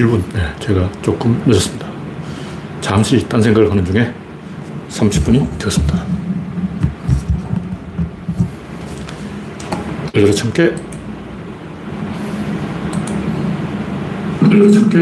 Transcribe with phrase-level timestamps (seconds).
[0.00, 0.22] 1분.
[0.32, 1.86] 네, 제가 조금 늦었습니다.
[2.80, 4.12] 잠시 딴 생각을 하는 중에
[4.88, 6.04] 30분이 되었습니다.
[10.14, 10.74] 열려 참깨.
[14.50, 14.98] 열려 참깨.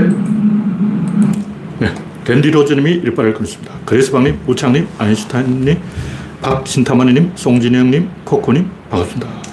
[1.80, 1.94] 네.
[2.24, 3.72] 댄디 로즈님이 일발을 끊었습니다.
[3.86, 5.78] 그레스방님, 우창님, 아인슈타인님,
[6.42, 9.47] 박신타마니님, 송진영님, 코코님, 반갑습니다.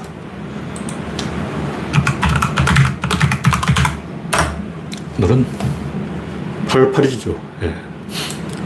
[5.26, 5.44] 오늘은
[6.68, 7.36] 88이죠.
[7.64, 7.74] 예.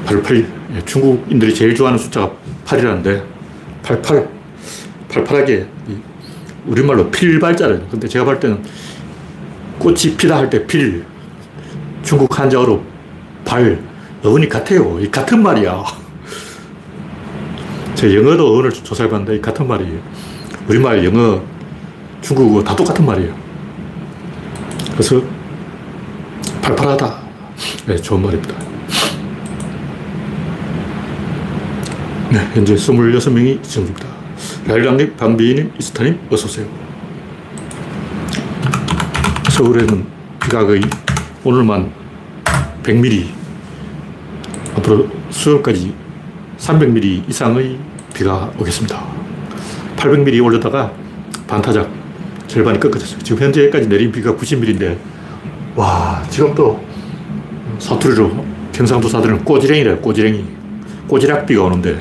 [0.05, 0.45] 88.
[0.75, 0.81] 예.
[0.83, 2.33] 중국인들이 제일 좋아하는 숫자가
[2.65, 3.23] 8이라는데,
[3.81, 4.27] 88.
[5.09, 5.65] 88하게,
[6.65, 7.87] 우리말로 필발자래요.
[7.89, 8.61] 근데 제가 볼 때는
[9.79, 11.05] 꽃이 피다 할 때 필,
[12.03, 12.83] 중국 한자어로
[13.45, 13.81] 발,
[14.23, 14.99] 어원이 같아요.
[14.99, 15.81] 이 같은 말이야.
[17.95, 19.97] 제 영어도 어원을 조사해봤는데 같은 말이에요.
[20.67, 21.41] 우리말, 영어,
[22.21, 23.33] 중국어 다 똑같은 말이에요.
[24.91, 25.38] 그래서
[26.61, 27.19] 팔팔하다.
[27.87, 28.55] 네, 좋은 말입니다.
[32.31, 34.07] 네, 현재 26명이 시청 중입니다.
[34.67, 36.67] 라일락님, 방비님, 이스타님, 어서오세요.
[39.49, 40.05] 서울에는
[40.41, 40.81] 비가 거의
[41.43, 41.91] 오늘만
[42.83, 43.27] 100mm,
[44.77, 45.93] 앞으로 수요일까지
[46.57, 47.79] 300mm 이상의
[48.13, 49.03] 비가 오겠습니다.
[49.97, 50.91] 800mm 올려다가
[51.47, 51.89] 반타작
[52.47, 53.19] 절반이 꺾어졌어요.
[53.21, 54.97] 지금 현재까지 내린 비가 90mm인데,
[55.79, 56.77] 와, 지금 또
[57.79, 60.43] 사투리로 경상도 사들은 꼬지랭이래요, 꼬지랭이.
[61.07, 61.97] 꼬지락비가 오는데,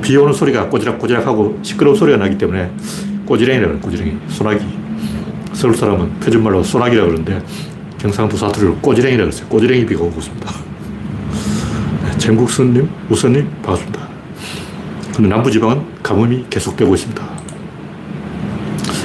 [0.00, 2.70] 비 오는 소리가 꼬지락꼬지락 하고 시끄러운 소리가 나기 때문에
[3.26, 4.16] 꼬지랭이라고 꼬지랭이.
[4.28, 4.64] 소나기.
[5.54, 7.44] 서울 사람은 표준말로 소나기라고 그러는데,
[7.98, 9.48] 경상도 사투리로 꼬지랭이라고 했어요.
[9.48, 10.52] 꼬지랭이 비가 오고 있습니다.
[12.04, 14.08] 네, 정국선님, 우선님, 반갑습니다.
[15.16, 17.24] 근데 남부지방은 가뭄이 계속되고 있습니다.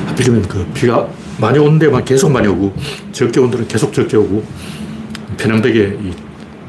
[0.10, 1.08] 하필이면 그 비가
[1.40, 2.74] 많이 오는 데만 계속 많이 오고,
[3.12, 4.44] 적게 온 데는 계속 적게 오고,
[5.38, 5.98] 편향되게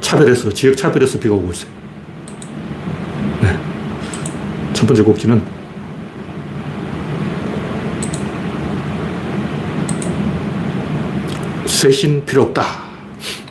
[0.01, 1.71] 차별해서, 지역 차별해서 비가 오고 있어요.
[3.43, 3.59] 네.
[4.73, 5.43] 첫 번째 곡지는
[11.67, 12.89] 쇄신 필요 없다.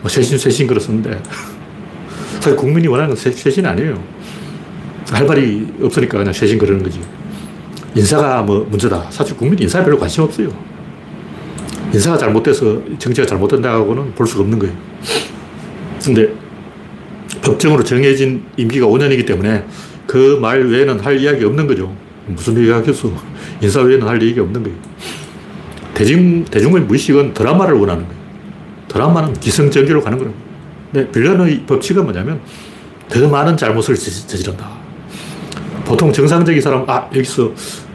[0.02, 1.12] 뭐 쇄신, 쇄신 그렇습니다.
[2.36, 4.02] 사실 국민이 원하는 건 쇄신 아니에요.
[5.10, 7.00] 할 말이 없으니까 그냥 쇄신 그러는 거지.
[7.96, 9.10] 인사가 뭐 문제다.
[9.10, 10.77] 사실 국민 인사에 별로 관심 없어요.
[11.98, 14.76] 인사가 잘못돼서 정치가 잘못된다고는 볼 수가 없는 거예요.
[16.06, 16.32] 근데
[17.42, 19.66] 법정으로 정해진 임기가 5년이기 때문에
[20.06, 21.92] 그 말 외에는 할 이야기 없는 거죠.
[22.28, 23.12] 무슨 얘기 하겠어.
[23.62, 24.78] 인사 외에는 할 얘기가 없는 거예요.
[25.96, 28.22] 대중, 대중의 무의식은 드라마를 원하는 거예요.
[28.90, 30.34] 드라마는 기승전결로 가는 거예요.
[30.92, 32.40] 근데 빌런의 법칙은 뭐냐면
[33.10, 34.70] 더 많은 잘못을 저지른다.
[35.84, 37.52] 보통 정상적인 사람은 아, 여기서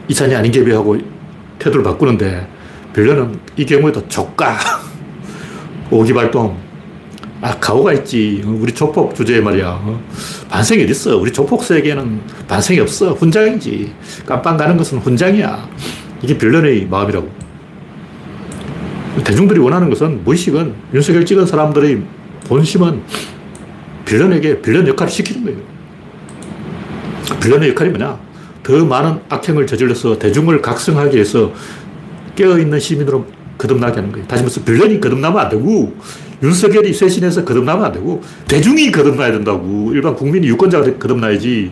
[0.09, 0.97] 이 찬이 아닌 게 하고
[1.57, 2.45] 태도를 바꾸는데
[2.93, 4.57] 빌런은 이 경우에도 조까,
[5.89, 6.57] 오기발동,
[7.43, 8.41] 아, 가오가 있지.
[8.45, 9.67] 우리 조폭 주제에 말이야.
[9.67, 10.01] 어?
[10.49, 11.17] 반성이 어딨어.
[11.17, 13.11] 우리 조폭 세계에는 반성이 없어.
[13.11, 13.93] 훈장이지.
[14.25, 15.69] 깜빵 가는 것은 훈장이야.
[16.21, 17.29] 이게 빌런의 마음이라고.
[19.25, 22.01] 대중들이 원하는 것은 무의식은 윤석열 찍은 사람들의
[22.47, 23.01] 본심은
[24.05, 25.59] 빌런에게 빌런 역할을 시키는 거예요.
[27.41, 28.19] 빌런의 역할이 뭐냐?
[28.63, 31.51] 더 많은 악행을 저질러서 대중을 각성하기 위해서
[32.35, 33.25] 깨어있는 시민으로
[33.57, 34.27] 거듭나게 하는 거예요.
[34.27, 35.95] 다시 말해서 빌런이 거듭나면 안 되고
[36.41, 39.91] 윤석열이 쇄신해서 거듭나면 안 되고 대중이 거듭나야 된다고.
[39.93, 41.71] 일반 국민이 유권자가 거듭나야지.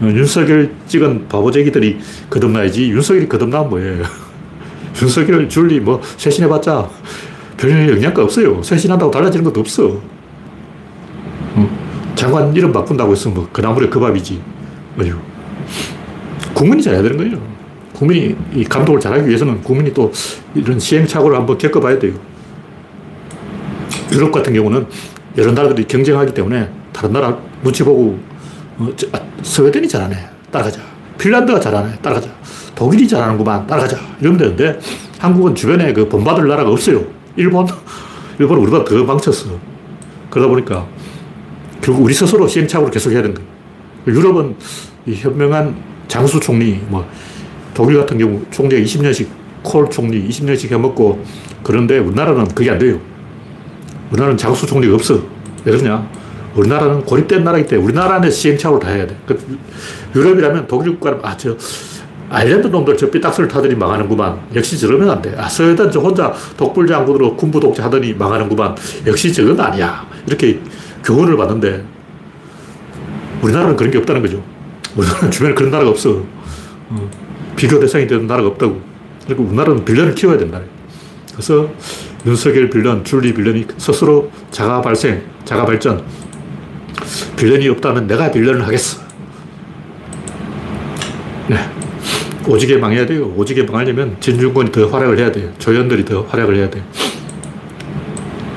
[0.00, 1.98] 어, 윤석열 찍은 바보쟁이들이
[2.28, 2.90] 거듭나야지.
[2.90, 4.04] 윤석열이 거듭나면 뭐예요?
[5.00, 6.88] 윤석열, 줄리 뭐 쇄신해봤자
[7.56, 8.62] 별 영향가 없어요.
[8.62, 10.02] 쇄신한다고 달라지는 것도 없어.
[11.54, 12.12] 어?
[12.14, 14.40] 장관 이름 바꾼다고 해서 뭐 그나물에 그 밥이지.
[15.00, 15.14] 어휴.
[16.52, 17.55] 국민이 잘해야 되는 거예요.
[17.96, 20.12] 국민이 이 감독을 잘하기 위해서는 국민이 또
[20.54, 22.12] 이런 시행착오를 한번 겪어봐야 돼요.
[24.12, 24.86] 유럽 같은 경우는
[25.38, 28.18] 여러 나라들이 경쟁하기 때문에 다른 나라 눈치 보고
[28.78, 30.14] 어, 저, 아, 스웨덴이 잘하네.
[30.50, 30.80] 따라가자.
[31.18, 31.96] 핀란드가 잘하네.
[32.02, 32.28] 따라가자.
[32.74, 33.66] 독일이 잘하는구만.
[33.66, 33.98] 따라가자.
[34.20, 34.78] 이러면 되는데
[35.18, 37.02] 한국은 주변에 그 본받을 나라가 없어요.
[37.36, 37.66] 일본?
[38.38, 39.58] 일본은 우리보다 더 망쳤어.
[40.28, 40.86] 그러다 보니까
[41.80, 43.48] 결국 우리 스스로 시행착오를 계속 해야 되는 거예요.
[44.06, 44.56] 유럽은
[45.06, 45.74] 이 현명한
[46.08, 47.08] 장수 총리, 뭐
[47.76, 49.26] 독일 같은 경우 총리가 20년씩
[49.62, 51.22] 콜 총리 20년씩 해먹고
[51.62, 52.98] 그런데 우리나라는 그게 안 돼요.
[54.10, 55.20] 우리나라는 장수 총리가 없어.
[55.64, 56.08] 왜 그러냐?
[56.54, 59.14] 우리나라는 고립된 나라이기 때문에 우리나라 안에 시행착오를 다 해야 돼.
[59.26, 59.58] 그
[60.14, 61.54] 유럽이라면 독일 국가는 아, 저
[62.30, 64.40] 아일랜드 놈들 저 삐딱소를 타더니 망하는구만.
[64.54, 65.34] 역시 저러면 안 돼.
[65.36, 68.74] 아, 스웨덴 저 혼자 독불 장군으로 군부 독재하더니 망하는구만.
[69.06, 70.06] 역시 저건 아니야.
[70.26, 70.60] 이렇게
[71.04, 71.84] 교훈을 받는데
[73.42, 74.42] 우리나라는 그런 게 없다는 거죠.
[74.96, 76.22] 우리나라는 주변에 그런 나라가 없어.
[76.88, 77.25] 어,
[77.56, 78.80] 비교 대상이 되는 나라가 없다고.
[79.26, 80.60] 그리고 우리나라는 빌런을 키워야 된다.
[81.32, 81.70] 그래서
[82.24, 86.04] 윤석열 빌런, 줄리 빌런이 스스로 자가 발생, 자가 발전.
[87.36, 89.00] 빌런이 없다면 내가 빌런을 하겠어.
[91.48, 91.56] 네.
[92.46, 93.32] 오지게 망해야 돼요.
[93.36, 95.52] 오지게 망하려면 진중권이 더 활약을 해야 돼요.
[95.58, 96.82] 조연들이 더 활약을 해야 돼요.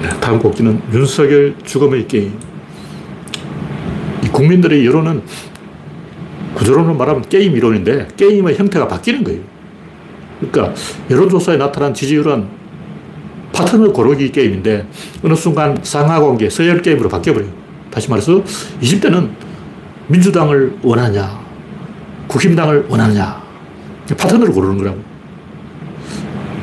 [0.01, 0.09] 네.
[0.21, 2.37] 다음 곡기는 윤석열 죽음의 게임.
[4.23, 5.21] 이 국민들의 여론은
[6.59, 9.39] 구조론으로 말하면 게임 이론인데 게임의 형태가 바뀌는 거예요.
[10.39, 10.73] 그러니까
[11.09, 12.47] 여론조사에 나타난 지지율은
[13.53, 14.85] 파트너 고르기 게임인데
[15.23, 17.49] 어느 순간 상하관계, 서열 게임으로 바뀌어버려요.
[17.89, 18.43] 다시 말해서
[18.81, 19.29] 20대는
[20.07, 21.39] 민주당을 원하냐,
[22.27, 23.41] 국힘당을 원하냐,
[24.17, 24.99] 파트너를 고르는 거라고.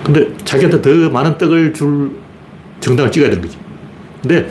[0.04, 2.12] 근데 자기한테 더 많은 떡을 줄
[2.81, 3.58] 정당을 찍어야 되는 거지.
[4.22, 4.49] 근데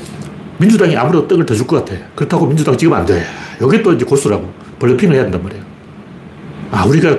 [0.57, 1.99] 민주당이 아무래도 떡을 더 줄 것 같아.
[2.15, 3.23] 그렇다고 민주당 찍으면 안 돼.
[3.61, 4.64] 이게 또 이제 고수라고.
[4.79, 5.63] bluffing을 해야 된단 말이에요.
[6.71, 7.17] 아, 우리가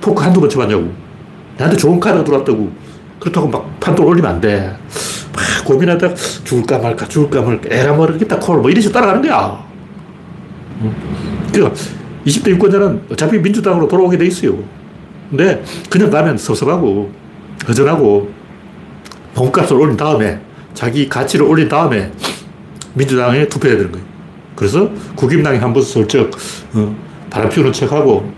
[0.00, 0.92] 포커 한두 번 쳐봤냐고.
[1.56, 2.72] 나한테 좋은 카드가 들어왔다고.
[3.18, 4.74] 그렇다고 막 판돈 올리면 안 돼.
[5.32, 9.62] 막 고민하다가 죽을까 말까, 죽을까 말까, 에라 모르겠다, 콜, 뭐 이래서 따라가는 거야.
[11.52, 11.80] 그러니까
[12.26, 14.58] 20대 유권자는 어차피 민주당으로 돌아오게 돼 있어요.
[15.28, 17.12] 근데 그냥 가면 섭섭하고,
[17.68, 18.32] 허전하고,
[19.34, 20.40] 몸값을 올린 다음에,
[20.74, 22.10] 자기 가치를 올린 다음에
[22.94, 24.06] 민주당에 투표해야 되는 거예요.
[24.60, 26.30] 그래서 국임당이 한 번 슬쩍
[26.74, 26.94] 어,
[27.30, 28.30] 바람 피우는 척하고,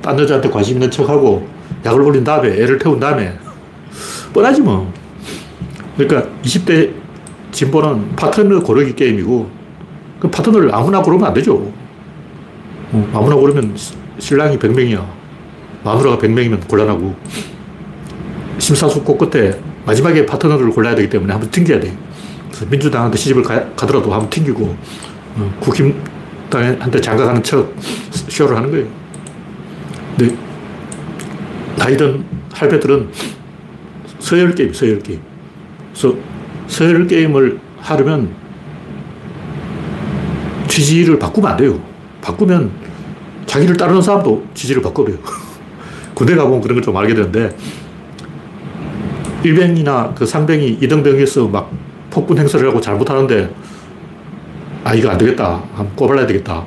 [0.00, 1.46] 딴 여자한테 관심 있는 척하고,
[1.84, 3.36] 약을 올린 다음에, 애를 태운 다음에,
[4.32, 4.90] 뻔하지 뭐.
[5.98, 6.90] 그러니까 20대
[7.52, 9.50] 진보는 파트너 고르기 게임이고,
[10.20, 11.70] 그 파트너를 아무나 고르면 안 되죠.
[12.92, 13.76] 어, 아무나 고르면
[14.18, 15.04] 신랑이 100명이야.
[15.84, 17.14] 마누라가 100명이면 곤란하고,
[18.56, 21.94] 심사숙고 끝에 마지막에 파트너를 골라야 되기 때문에 한번 튕겨야 돼.
[22.48, 24.76] 그래서 민주당한테 시집을 가, 더라도 한번 튕기고, 어,
[25.60, 27.74] 국힘당한테 장가가는 척
[28.28, 28.86] 쇼를 하는 거예요.
[30.16, 30.34] 근데
[31.76, 33.08] 나이든 할배들은
[34.18, 35.20] 서열 게임, 서열 게임.
[35.92, 36.16] 그래서
[36.66, 38.30] 서열 게임을 하려면
[40.68, 41.80] 지지를 바꾸면 안 돼요.
[42.20, 42.70] 바꾸면
[43.46, 45.18] 자기를 따르는 사람도 지지를 바꿔버려요.
[46.14, 47.56] 군대 가보면 그런 걸 좀 알게 되는데,
[49.44, 51.70] 일병이나 그 상병이 이등병에서 막
[52.10, 53.50] 폭군 행사를 하고 잘못하는데,
[54.88, 55.62] 아, 이거 안 되겠다.
[55.74, 56.64] 한번 꼬발라야 되겠다.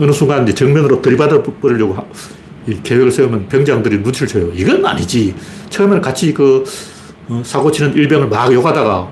[0.00, 1.94] 어느 순간 이제 정면으로 들이받아 버리려고
[2.82, 4.50] 계획을 세우면 병장들이 눈치를 쳐요.
[4.54, 5.34] 이건 아니지.
[5.68, 6.64] 처음에는 같이 그
[7.28, 9.10] 어, 사고 치는 일병을 막 욕하다가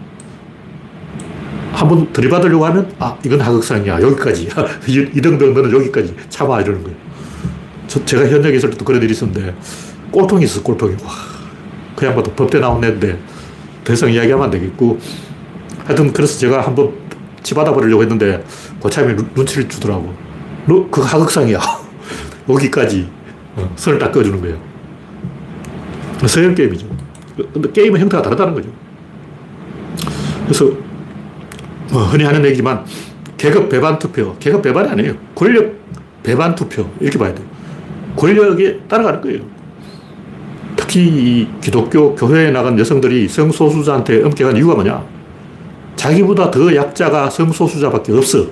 [1.73, 4.01] 한번 들이받으려고 하면 아, 이건 하극상이야.
[4.01, 4.49] 여기까지.
[4.89, 6.63] 이등병 너는 여기까지 참아.
[6.63, 6.97] 이러는 거예요.
[7.87, 9.55] 저, 제가 현역에 있을 때도 그런 일이 있었는데
[10.11, 10.95] 꼴통이 있어, 꼴통이.
[11.05, 11.11] 와,
[11.95, 13.19] 그 양반도 법대 나온 애인데
[13.85, 14.99] 더 이상 이야기하면 안 되겠고
[15.85, 17.02] 하여튼 그래서 제가 한번
[17.43, 18.45] 치받아 버리려고 했는데
[18.81, 20.15] 고참이 눈치를 주더라고.
[20.67, 21.59] 너, 그거 하극상이야.
[22.49, 23.09] 여기까지.
[23.57, 24.59] 어, 선을 딱 꺼주는 거예요.
[26.27, 26.87] 서열 게임이죠.
[27.53, 28.69] 근데 게임의 형태가 다르다는 거죠.
[30.45, 30.71] 그래서
[31.91, 32.85] 뭐 흔히 하는 얘기지만
[33.37, 35.15] 계급 배반 투표, 계급 배반이 아니에요.
[35.35, 35.75] 권력
[36.23, 37.47] 배반 투표 이렇게 봐야 돼요.
[38.17, 39.41] 권력에 따라가는 거예요.
[40.77, 45.05] 특히 기독교 교회에 나간 여성들이 성소수자한테 엄격한 이유가 뭐냐?
[45.97, 48.47] 자기보다 더 약자가 성소수자밖에 없어.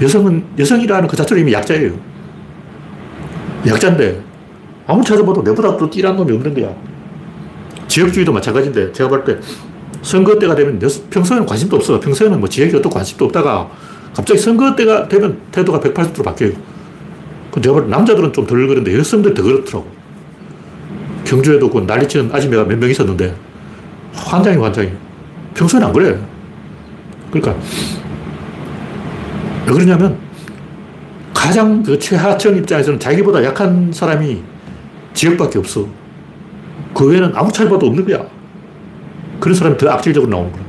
[0.00, 1.92] 여성은 여성이라는 그 자체로 이미 약자예요.
[3.66, 4.22] 약자인데
[4.86, 6.74] 아무리 찾아봐도 내보다 또 띠란 놈이 없는 거야.
[7.88, 9.38] 지역주의도 마찬가지인데 제가 볼 때
[10.02, 10.78] 선거 때가 되면
[11.10, 11.98] 평소에는 관심도 없어.
[11.98, 13.70] 평소에는 뭐 지역이 어떤 관심도 없다가
[14.14, 16.52] 갑자기 선거 때가 되면 태도가 180도로 바뀌어요.
[17.50, 19.86] 그 제가 볼 때 남자들은 좀 덜 그런데 여성들이 더 그렇더라고.
[21.24, 23.34] 경주에도 그 난리치는 아줌마가 몇 명 있었는데
[24.12, 24.90] 환장이 환장이.
[25.54, 26.18] 평소에는 안 그래.
[27.30, 27.54] 그러니까
[29.66, 30.18] 왜 그러냐면
[31.32, 34.42] 가장 그 최하층 입장에서는 자기보다 약한 사람이
[35.14, 35.86] 지역밖에 없어.
[36.94, 38.24] 그 외에는 아무 차이 봐도 없는 거야.
[39.40, 40.62] 그런 사람이 더 악질적으로 나오는 거야.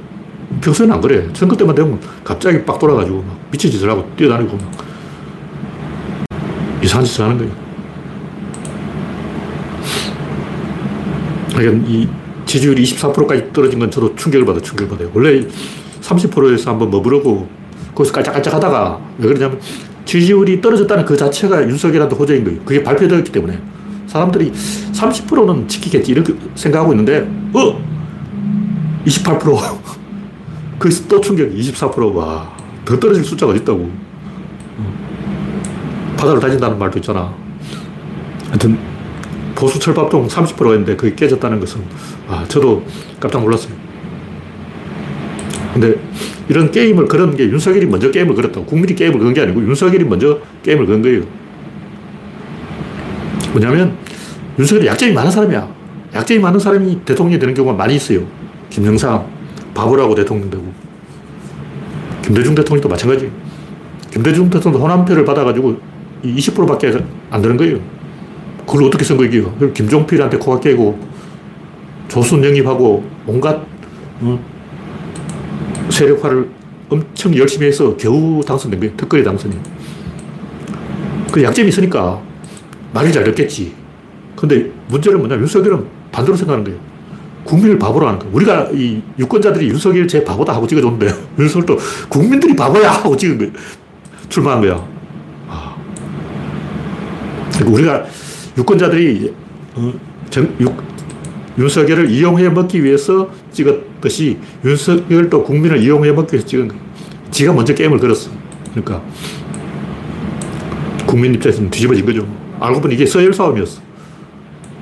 [0.62, 1.28] 평소에는 안 그래.
[1.34, 4.72] 선거 때만 되면 갑자기 빡 돌아가지고 막 미친 짓을 하고 뛰어다니고 막
[6.82, 7.52] 이상한 짓을 하는 거예요.
[11.56, 12.08] 그러니까 이
[12.56, 15.12] 지지율이 24%까지 떨어진 건 저도 충격을 받아 충격을 받아요.
[15.14, 15.46] 원래
[16.02, 17.50] 30%에서 한번 머무르고
[17.94, 19.60] 거기서 깔짝깔짝 하다가 왜 그러냐면
[20.06, 22.60] 지지율이 떨어졌다는 그 자체가 윤석열한테 호재인 거예요.
[22.64, 23.60] 그게 발표되었기 때문에.
[24.08, 27.84] 사람들이 30%는 지키겠지 이렇게 생각하고 있는데 어?
[29.06, 29.78] 28%
[30.80, 33.92] 거기서 또 충격 24%와 더 떨어질 숫자가 어딨다고
[36.16, 37.34] 바닥을 다진다는 말도 있잖아
[38.48, 38.78] 하여튼
[39.56, 41.82] 보수 철밥통 30%가 있는데 그게 깨졌다는 것은
[42.28, 42.84] 아 저도
[43.20, 43.74] 깜짝 놀랐어요
[45.74, 45.96] 근데
[46.48, 50.40] 이런 게임을 그런 게 윤석열이 먼저 게임을 걸었다고 국민이 게임을 건 게 아니고 윤석열이 먼저
[50.64, 51.24] 게임을 건 거예요
[53.52, 53.98] 뭐냐면
[54.58, 55.68] 윤석열이 약점이 많은 사람이야.
[56.14, 58.22] 약점이 많은 사람이 대통령이 되는 경우가 많이 있어요.
[58.70, 59.26] 김영삼,
[59.74, 60.64] 바보라고 대통령 되고.
[62.22, 63.30] 김대중 대통령도 마찬가지.
[64.12, 65.78] 김대중 대통령도 호남표를 받아가지고
[66.24, 66.94] 20%밖에
[67.30, 67.80] 안 되는 거예요.
[68.66, 69.72] 그걸 어떻게 선거 이겨요?
[69.74, 71.00] 김종필한테 코가 깨고,
[72.08, 73.62] 조순 영입하고, 온갖,
[74.22, 74.40] 어,
[75.90, 76.50] 세력화를
[76.90, 78.96] 엄청 열심히 해서 겨우 당선된 거예요.
[78.98, 79.56] 특거리 당선이.
[81.32, 82.22] 그 약점이 있으니까
[82.94, 83.74] 말을 잘 듣겠지.
[84.36, 85.36] 근데 문제는 뭐냐.
[85.36, 86.80] 윤석열은 반대로 생각하는 거예요.
[87.44, 88.36] 국민을 바보로 하는 거예요.
[88.36, 91.08] 우리가 이 유권자들이 윤석열 제 바보다 하고 찍어줬는데
[91.40, 91.78] 윤석열도
[92.10, 93.52] 국민들이 바보야 하고 찍은 거예요.
[94.30, 94.84] 출마한 거야.
[95.48, 95.76] 아.
[97.66, 98.06] 우리가
[98.58, 99.34] 유권자들이
[99.76, 99.94] 어,
[100.30, 100.72] 정, 유,
[101.58, 106.82] 윤석열을 이용해 먹기 위해서 찍었듯이 윤석열도 국민을 이용해 먹기 위해서 찍은 거예요.
[107.32, 108.32] 지가 먼저 게임을 걸었어.
[108.72, 109.02] 그러니까
[111.06, 112.28] 국민 입장에서는 뒤집어진 거죠.
[112.60, 113.82] 알고 보니 이게 서열 싸움이었어.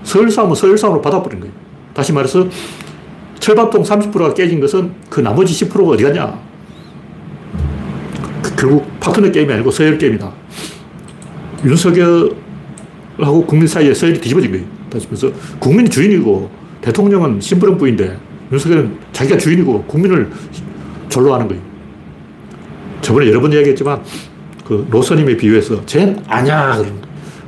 [0.03, 1.53] 서열 싸움은 서열 싸움으로 받아버린 거예요.
[1.93, 2.47] 다시 말해서
[3.39, 6.39] 철밥통 30%가 깨진 것은 그 나머지 10%가 어디 갔냐.
[8.41, 10.31] 그 결국 파트너 게임이 아니고 서열 게임이다.
[11.65, 12.42] 윤석열
[13.17, 14.65] 하고 국민 사이에 서열이 뒤집어진 거예요.
[14.89, 16.49] 다시 말해서 국민이 주인이고
[16.81, 18.17] 대통령은 심부름부인데
[18.51, 20.29] 윤석열은 자기가 주인이고 국민을
[21.09, 21.61] 졸로 하는 거예요.
[23.01, 24.01] 저번에 여러 번 이야기했지만
[24.65, 26.81] 그 노선임에 비유해서 쟤는 아냐.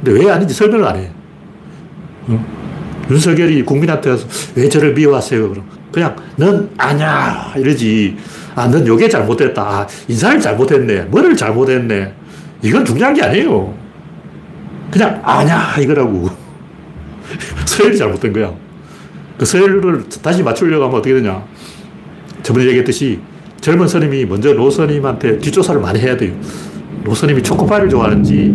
[0.04, 1.10] 근데 왜 아닌지 설명을 안 해.
[2.28, 2.46] 어?
[3.10, 5.50] 윤석열이 국민한테 와서 왜 저를 미워하세요?
[5.50, 7.54] 그럼 그냥 넌 아냐.
[7.56, 8.18] 이러지.
[8.56, 9.62] 아, 넌 요게 잘못됐다.
[9.62, 11.04] 아, 인사를 잘못했네.
[11.04, 12.14] 뭐를 잘못했네.
[12.62, 13.85] 이건 중요한 게 아니에요.
[14.96, 15.76] 그냥 아냐.
[15.82, 16.30] 이거라고.
[17.68, 18.54] 서열이 잘못된 거야.
[19.38, 21.44] 그 서열을 다시 맞추려고 하면 어떻게 되냐.
[22.42, 23.20] 저번에 얘기했듯이
[23.60, 26.34] 젊은 선임이 먼저 노선임한테 뒷조사를 많이 해야 돼요.
[27.04, 28.54] 노선임이 초코파이를 좋아하는지,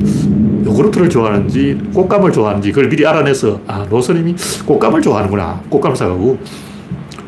[0.64, 5.61] 요구르트를 좋아하는지, 꽃감을 좋아하는지, 그걸 미리 알아내서, 아, 노선임이 꽃감을 좋아하는구나.
[5.68, 6.38] 꽃감을 사가고,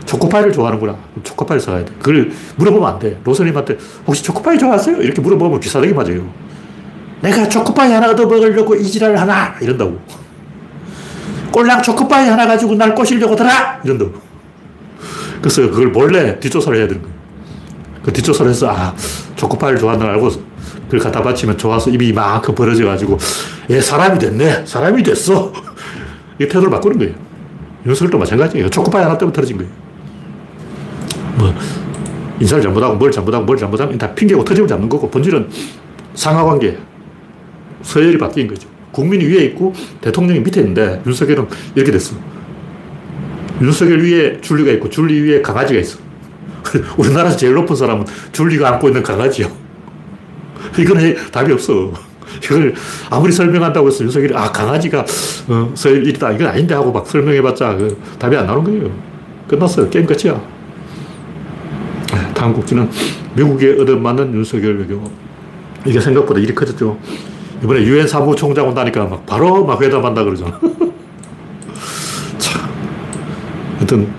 [0.07, 0.97] 초코파이를 좋아하는구나.
[1.23, 1.93] 초코파이를 사가야 돼.
[1.99, 3.21] 그걸 물어보면 안 돼.
[3.23, 3.77] 노선임한테,
[4.07, 5.03] 혹시 초코파이 좋아하세요?
[5.03, 6.27] 이렇게 물어보면 비싸되게 맞아요.
[7.23, 9.55] 내가 초코파이 하나 얻어 먹으려고 이 지랄을 하나!
[9.61, 9.99] 이런다고.
[11.53, 13.81] 꼴랑 초코파이 하나 가지고 날 꼬시려고 들아!
[13.85, 14.13] 이런다고.
[15.41, 17.17] 그래서 그걸 몰래 뒷조사를 해야 되는 거예요.
[18.03, 18.95] 그 뒷조사를 해서, 아,
[19.37, 20.31] 초코파이를 좋아하는 걸 알고
[20.87, 23.17] 그걸 갖다 바치면 좋아서 입이 이만큼 벌어져가지고,
[23.71, 24.67] 얘 사람이 됐네.
[24.67, 25.53] 사람이 됐어.
[26.41, 27.15] 이 태도를 바꾸는 거예요.
[27.87, 28.69] 윤석열도 마찬가지예요.
[28.69, 29.71] 초코파이 하나 때문에 터진 거예요.
[31.37, 31.55] 뭐,
[32.41, 35.49] 인사를 잘못하고 뭘 잘못하고 뭘 잘못하면 다 핑계고 터집을 잡는 거고, 본질은
[36.15, 36.79] 상하관계,
[37.83, 38.69] 서열이 바뀐 거죠.
[38.93, 42.15] 국민이 위에 있고 대통령이 밑에 있는데 윤석열은 이렇게 됐어.
[43.61, 45.99] 윤석열 위에 줄리가 있고 줄리 위에 강아지가 있어.
[46.97, 49.49] 우리나라에서 제일 높은 사람은 줄리가 안고 있는 강아지야.
[50.79, 51.93] 이건 답이 없어.
[52.45, 52.75] 이걸
[53.11, 55.05] 아무리 설명한다고 해서 윤석열이 아 강아지가
[55.49, 58.95] 어, 서열이다 이건 아닌데 하고 막 설명해봤자 그 답이 안 나오는 거예요.
[59.49, 59.91] 끝났어요.
[59.91, 60.41] 게임 끝이야.
[62.35, 62.91] 다음 곡지는
[63.37, 65.03] 미국에 얻어맞는 윤석열 외교.
[65.87, 66.99] 이게 생각보다 일이 커졌죠.
[67.63, 70.59] 이번에 유엔 사무총장 온다니까 막 바로 막 회담한다 그러잖아.
[72.39, 72.63] 참.
[73.77, 74.13] 하여튼,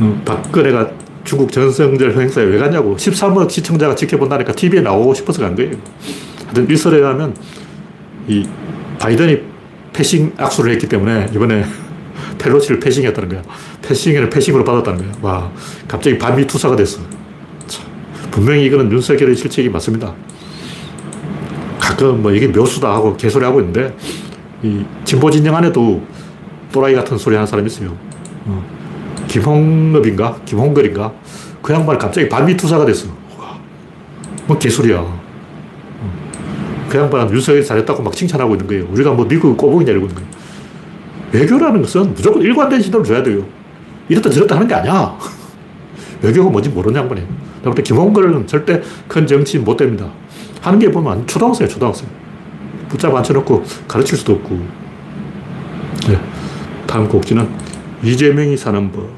[0.00, 0.90] 어, 박근혜가
[1.24, 2.96] 중국 전성절 행사에 왜 갔냐고.
[2.96, 5.72] 13억 시청자가 지켜본다니까 TV에 나오고 싶어서 간 거예요.
[6.44, 7.34] 하여튼 일설에 의하면
[8.26, 8.44] 이
[8.98, 9.38] 바이든이
[9.92, 11.64] 패싱 악수를 했기 때문에 이번에
[12.38, 13.42] 펠로시를 패싱했다는 거야.
[13.82, 15.12] 패싱을 패싱으로 받았다는 거야.
[15.22, 15.52] 와,
[15.86, 17.00] 갑자기 반미 투사가 됐어.
[17.68, 17.84] 참.
[18.30, 20.14] 분명히 이거는 윤석열의 실책이 맞습니다.
[21.90, 23.94] 가끔 뭐 이게 묘수다 하고 개소리 하고 있는데
[24.62, 26.02] 이 진보 진영 안에도
[26.72, 27.96] 또라이 같은 소리 하는 사람이 있어요.
[28.46, 28.64] 어.
[29.26, 30.40] 김홍업인가?
[30.44, 31.12] 김홍걸인가?
[31.62, 33.08] 그 양반 갑자기 반미투사가 됐어.
[34.46, 35.00] 뭐 개소리야.
[35.00, 35.20] 어.
[36.88, 38.86] 그 양반은 윤석열이 잘했다고 막 칭찬하고 있는 거예요.
[38.90, 40.30] 우리가 뭐 미국 꼬봉이냐 이러고 있는 거예요.
[41.32, 43.44] 외교라는 것은 무조건 일관된 신호를 줘야 돼요.
[44.08, 45.16] 이렇다 저렇다 하는 게 아니야.
[46.22, 47.28] 외교가 뭔지 모르는 양반이에요.
[47.84, 50.10] 김홍걸은 절대 큰 정치인 못 됩니다.
[50.60, 52.08] 하는 게 보면 초등학생이에요, 초등학생.
[52.88, 54.60] 붙잡아 앉혀놓고 가르칠 수도 없고.
[56.08, 56.18] 네.
[56.86, 57.48] 다음 곡지는
[58.02, 59.08] 이재명이 사는 법.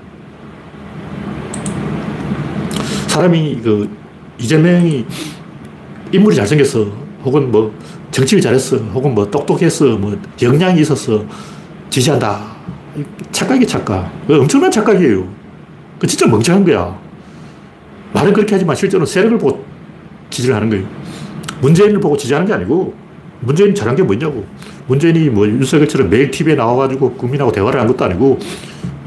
[3.08, 3.90] 사람이 그
[4.38, 5.06] 이재명이
[6.12, 6.86] 인물이 잘생겼어.
[7.24, 7.74] 혹은 뭐
[8.10, 8.76] 정치를 잘했어.
[8.76, 9.96] 혹은 뭐 똑똑했어.
[9.96, 11.24] 뭐 역량이 있었어.
[11.90, 12.52] 지지한다.
[13.30, 14.10] 착각이 착각.
[14.28, 15.26] 엄청난 착각이에요.
[15.98, 16.98] 그 진짜 멍청한 거야.
[18.12, 19.64] 말은 그렇게 하지만 실제로는 세력을 보고
[20.28, 21.01] 지지를 하는 거예요.
[21.62, 22.92] 문재인을 보고 지지하는 게 아니고
[23.40, 24.44] 문재인 잘한 게 뭐냐고.
[24.88, 28.38] 문재인이 뭐 윤석열처럼 매일 TV에 나와가지고 국민하고 대화를 한 것도 아니고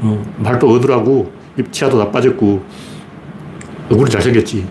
[0.00, 2.62] 어, 말도 어눌하고 입 치아도 다 빠졌고
[3.90, 4.66] 얼굴이 잘생겼지.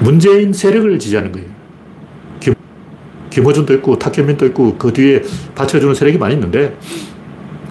[0.00, 1.46] 문재인 세력을 지지하는 거예요.
[2.40, 2.54] 김,
[3.30, 5.22] 김호준도 있고 탁현민도 있고 그 뒤에
[5.54, 6.76] 받쳐주는 세력이 많이 있는데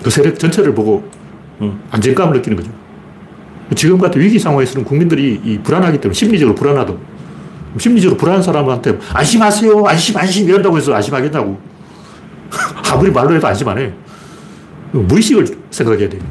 [0.02, 1.04] 그 세력 전체를 보고
[1.60, 2.72] 어, 안정감을 느끼는 거죠.
[3.76, 6.94] 지금 같은 위기 상황에서는 국민들이 이 불안하기 때문에 심리적으로 불안하다.
[7.78, 9.86] 심리적으로 불안한 사람한테 안심하세요.
[9.86, 11.60] 안심, 안심 이런다고 해서 안심하겠다고.
[12.92, 13.92] 아무리 말로 해도 안심 안 해.
[14.92, 16.22] 무의식을 생각해야 돼요.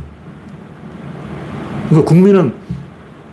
[1.88, 2.52] 그러니까 국민은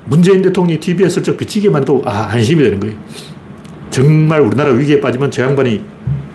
[0.06, 2.96] 문재인 대통령이 TV에 슬쩍 비치기만 해도 아, 안심이 되는 거예요.
[3.90, 5.84] 정말 우리나라 위기에 빠지면 저 양반이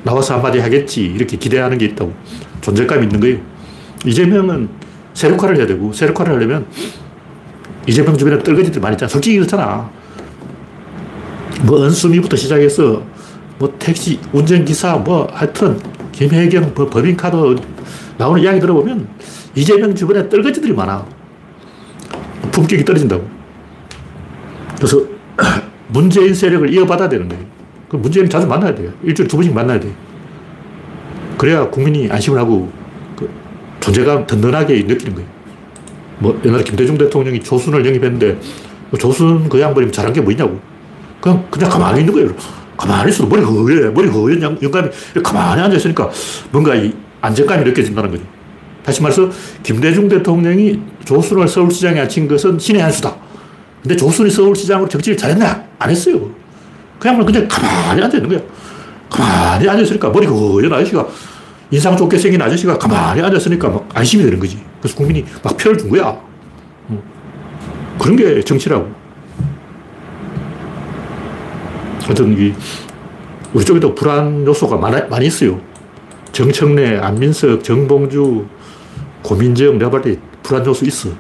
[0.05, 1.05] 나와서 한마디 하겠지.
[1.05, 2.13] 이렇게 기대하는 게 있다고.
[2.61, 3.39] 존재감이 있는 거예요.
[4.07, 4.69] 이재명은
[5.15, 6.67] 세력화를 해야 되고, 세력화를 하려면
[7.87, 9.09] 이재명 주변에 떨거지들 많이 있잖아.
[9.09, 9.91] 솔직히 그렇잖아.
[11.65, 13.03] 뭐 은수미부터 시작해서
[13.59, 15.81] 뭐 택시 운전기사 뭐 하여튼
[16.13, 17.37] 김혜경 뭐 법인카드
[18.17, 19.09] 나오는 이야기 들어보면
[19.55, 21.05] 이재명 주변에 떨거지들이 많아.
[22.53, 23.29] 품격이 떨어진다고.
[24.77, 25.03] 그래서
[25.89, 27.45] 문재인 세력을 이어받아야 되는 거예요.
[27.89, 28.93] 그 문재인을 자주 만나야 돼요.
[29.03, 29.93] 일주일에 두 번씩 만나야 돼요.
[31.37, 32.71] 그래야 국민이 안심을 하고
[33.17, 33.29] 그
[33.81, 35.29] 존재감 든든하게 느끼는 거예요.
[36.19, 38.39] 뭐 옛날에 김대중 대통령이 조순을 영입했는데
[38.91, 40.61] 뭐 조순 그 양반이 잘한 게 뭐냐고.
[41.21, 42.35] 그냥, 그냥 가만히 있는 거예요.
[42.77, 43.91] 가만히 있어도 머리가 허해.
[43.91, 44.89] 머리 허연 영감이
[45.23, 46.11] 가만히 앉아있으니까
[46.53, 48.23] 뭔가 이 안정감이 느껴진다는 거죠.
[48.85, 49.29] 다시 말해서
[49.63, 53.15] 김대중 대통령이 조순을 서울시장에 앉힌 것은 신의 한 수다.
[53.83, 55.65] 근데 조순이 서울시장으로 정치를 잘했나?
[55.79, 56.31] 안 했어요.
[56.99, 58.41] 그냥 그냥 가만히 앉아있는 거야.
[59.11, 61.07] 가만히 앉아있으니까 머리가 허연 아저씨가
[61.71, 64.59] 인상 좋게 생긴 아저씨가 가만히 앉았으니까 막 안심이 되는 거지.
[64.81, 66.19] 그래서 국민이 막 표를 준 거야.
[67.99, 68.98] 그런 게 정치라고.
[72.09, 72.55] 하여튼 이
[73.53, 75.61] 우리 쪽에도 불안 요소가 많아, 많이 있어요.
[76.33, 78.47] 정청래, 안민석, 정봉주,
[79.23, 81.11] 고민정, 내가 볼때 불안 요소 있어.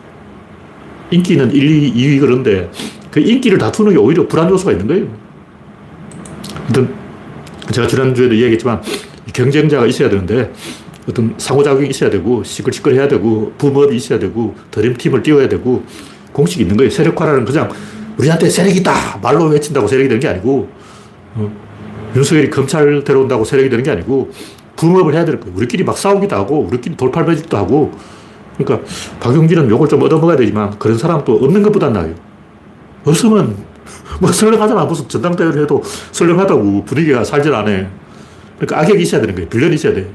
[1.11, 2.71] 인기는 1, 2, 2위 그런데
[3.11, 5.07] 그 인기를 다투는 게 오히려 불안 요소가 있는 거예요.
[6.63, 6.95] 하여튼
[7.71, 8.81] 제가 지난주에도 이야기했지만
[9.35, 10.51] 경쟁자가 있어야 되는데
[11.07, 15.85] 어떤 상호작용이 있어야 되고 시끌시끌 해야 되고 붐업이 있어야 되고 드림팀을 띄워야 되고
[16.33, 16.91] 공식이 있는 거예요.
[16.91, 17.69] 세력화라는 그냥
[18.19, 20.69] 우리한테 세력이 있다 말로 외친다고 세력이 되는 게 아니고
[21.37, 21.51] 어,
[22.17, 24.31] 윤석열이 검찰 데려온다고 세력이 되는 게 아니고
[24.77, 25.57] 붐업을 해야 되는 거예요.
[25.57, 27.93] 우리끼리 막 싸우기도 하고 우리끼리 돌팔매질도 하고
[28.57, 28.87] 그러니까
[29.21, 32.15] 박용진은 욕을 좀 얻어먹어야 되지만 그런 사람도 없는 것보다 나아요.
[33.05, 33.57] 없으면
[34.21, 34.85] 뭐 설렁하잖아.
[34.85, 37.87] 무슨 전당대회를 해도 설렁하다고 분위기가 살질 않아.
[38.59, 39.49] 그러니까 악역이 있어야 되는 거예요.
[39.49, 40.09] 빌런이 있어야 돼.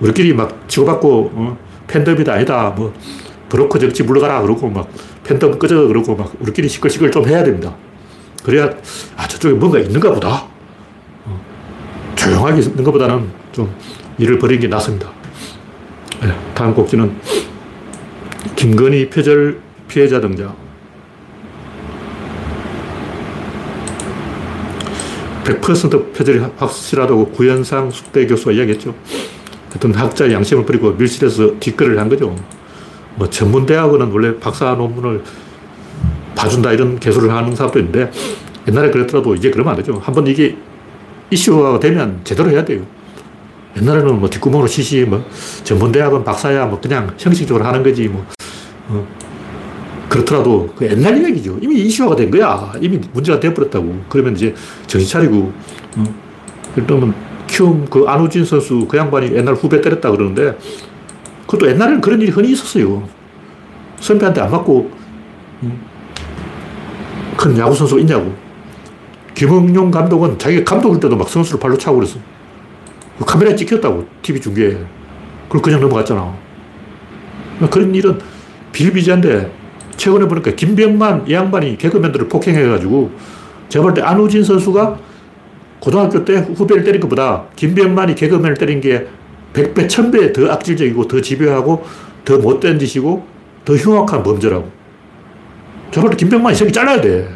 [0.00, 1.58] 우리끼리 막 치고받고 어?
[1.86, 2.70] 팬덤이다 아니다.
[2.76, 2.94] 뭐
[3.48, 4.88] 브로커 정치 물러가라 그러고 막
[5.30, 7.76] 팬덤 꺼져 그러고 막 우리끼리 시끌시끌 좀 해야 됩니다.
[8.42, 8.68] 그래야
[9.16, 10.44] 아 저쪽에 뭔가 있는가 보다.
[11.24, 11.40] 어,
[12.16, 13.72] 조용하게 있는 것보다는 좀
[14.18, 15.08] 일을 벌이는 게 낫습니다.
[16.20, 17.14] 네, 다음 곡지는
[18.56, 20.56] 김건희 표절 피해자 등장.
[25.44, 28.96] 100% 표절이 확실하다고 구현상 숙대 교수가 이야기했죠.
[29.76, 32.34] 어떤 학자의 양심을 버리고 밀실에서 뒷글을 한 거죠.
[33.20, 35.22] 뭐 전문대학원은 원래 박사 논문을
[36.34, 38.10] 봐준다 이런 개소를 하는 사람도 있는데
[38.66, 40.00] 옛날에 그랬더라도 이제 그러면 안 되죠.
[40.02, 40.56] 한번 이게
[41.30, 42.80] 이슈가 되면 제대로 해야 돼요.
[43.76, 45.22] 옛날에는 뭐 뒷구멍으로 시시 뭐
[45.64, 48.24] 전문대학은 박사야 뭐 그냥 형식적으로 하는 거지 뭐
[48.88, 49.06] 어.
[50.08, 51.58] 그렇더라도 그 옛날 이야기죠.
[51.60, 52.72] 이미 이슈화가 된 거야.
[52.80, 54.00] 이미 문제가 돼버렸다고.
[54.08, 54.54] 그러면 이제
[54.86, 55.52] 정신 차리고
[55.98, 56.04] 어.
[56.74, 57.14] 그러면
[57.46, 60.56] 키움 그 안우진 선수 그 양반이 옛날 후배 때렸다 그러는데
[61.50, 63.02] 그것도 옛날에는 그런 일이 흔히 있었어요.
[63.98, 64.88] 선배한테 안 맞고
[65.64, 65.80] 음,
[67.36, 68.32] 큰 야구 선수가 있냐고.
[69.34, 72.20] 김응용 감독은 자기가 감독일 때도 막 선수를 발로 차고 그랬어.
[73.18, 74.78] 그 카메라에 찍혔다고, TV 중계에.
[75.48, 76.32] 그걸 그냥 넘어갔잖아.
[77.68, 78.18] 그런 일은
[78.72, 79.50] 비일비재한데,
[79.96, 83.10] 최근에 보니까 김병만 이 양반이 개그맨들을 폭행해가지고,
[83.68, 84.98] 제가 볼 때 안우진 선수가
[85.80, 89.08] 고등학교 때 후배를 때린 것보다 김병만이 개그맨을 때린 게
[89.52, 91.84] 100배, 1000배 더 악질적이고 더 집요하고
[92.24, 93.26] 더 못된 짓이고
[93.64, 94.70] 더 흉악한 범죄라고.
[95.92, 97.28] 볼때 김병만이 새끼 잘라야 돼.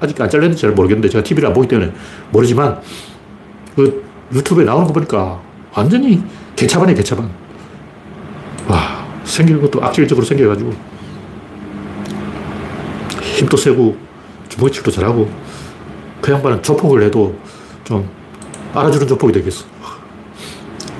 [0.00, 1.92] 아직 안 잘렸는지 잘 모르겠는데 제가 TV를 안 보기 때문에
[2.30, 2.80] 모르지만
[3.76, 5.40] 그 유튜브에 나오는 거 보니까
[5.72, 6.22] 완전히
[6.56, 7.30] 개차반이야, 개차반.
[8.68, 10.72] 와, 생긴 것도 악질적으로 생겨가지고
[13.22, 13.96] 힘도 세고
[14.48, 15.30] 주먹질도 잘하고
[16.20, 17.34] 그 양반은 조폭을 해도
[17.84, 18.08] 좀
[18.74, 19.64] 알아주는 조폭이 되겠어.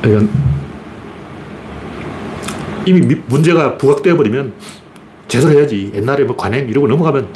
[0.00, 0.32] 그러니까
[2.86, 4.52] 이미 문제가 부각되어 버리면
[5.28, 5.90] 제대로 해야지.
[5.94, 7.28] 옛날에 뭐 관행 이러고 넘어가면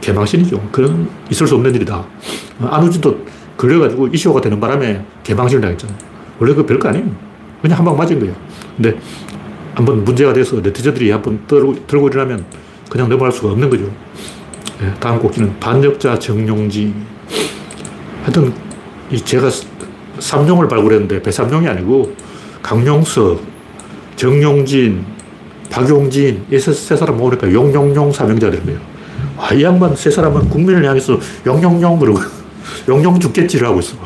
[0.00, 0.68] 개망신이죠.
[0.72, 2.04] 그런 있을 수 없는 일이다.
[2.60, 3.18] 안우진도
[3.56, 5.98] 걸려가지고 이슈가 되는 바람에 개망신을 당했잖아요.
[6.38, 7.06] 원래 그 별거 아니에요.
[7.62, 8.34] 그냥 한 방 맞은 거예요.
[8.76, 8.96] 근데
[9.74, 12.44] 한번 문제가 돼서 네티즌들이 한번 들고, 들고 일어나면
[12.88, 13.84] 그냥 넘어갈 수가 없는 거죠.
[14.80, 16.94] 네, 다음 곡지는 반역자 정용지.
[18.22, 18.52] 하여튼
[19.24, 19.48] 제가
[20.18, 22.14] 삼룡을 발굴했는데 배삼룡이 아니고
[22.62, 23.42] 강용석,
[24.18, 25.04] 정용진,
[25.70, 28.80] 박용진, 이세 사람 모으니까 용용용 사명자 된 거예요.
[29.36, 32.18] 와, 이 양반 세 사람은 국민을 향해서 용용용 그러고
[32.88, 33.96] 용용 죽겠지를 하고 있어.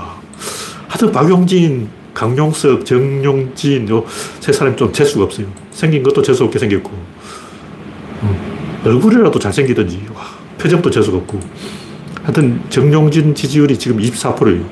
[0.86, 5.46] 하여튼 박용진, 강용석, 정용진, 요세 사람이 좀 재수가 없어요.
[5.70, 6.90] 생긴 것도 재수 없게 생겼고,
[8.22, 10.26] 음, 얼굴이라도 잘생기든지, 와,
[10.58, 11.40] 표정도 재수가 없고.
[12.22, 14.62] 하여튼 정용진 지지율이 지금 24%예요.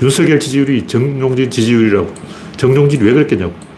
[0.00, 2.14] 윤석열 지지율이 정용진 지지율이라고.
[2.56, 3.69] 정용진이 왜 그랬겠냐고.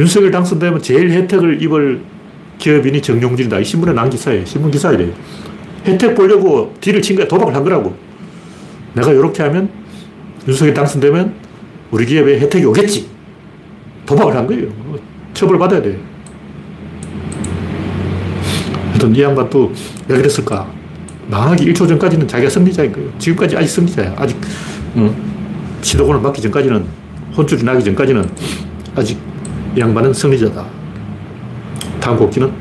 [0.00, 2.00] 윤석열 당선되면 제일 혜택을 입을
[2.58, 3.58] 기업인이 정용진이다.
[3.58, 4.46] 이 신문에 난 기사예요.
[4.46, 5.12] 신문 기사이래요.
[5.84, 7.28] 혜택 보려고 딜을 친 거야.
[7.28, 7.94] 도박을 한 거라고.
[8.94, 9.68] 내가 이렇게 하면
[10.48, 11.34] 윤석열 당선되면
[11.90, 13.08] 우리 기업에 혜택이 오겠지.
[14.06, 14.68] 도박을 한 거예요.
[15.34, 15.98] 처벌받아야 돼.
[18.88, 19.70] 하여튼 이 양반도
[20.08, 20.66] 왜 그랬을까?
[21.28, 23.10] 망하기 1초 전까지는 자기가 승리자인 거예요.
[23.18, 24.14] 지금까지 아직 승리자야.
[24.16, 24.36] 아직,
[24.94, 25.14] 어,
[25.82, 26.84] 시도권을 받기 전까지는,
[27.36, 28.28] 혼쭐이 나기 전까지는
[28.96, 29.29] 아직 이
[29.78, 30.64] 양반은 승리자다.
[32.00, 32.52] 다음 곡지는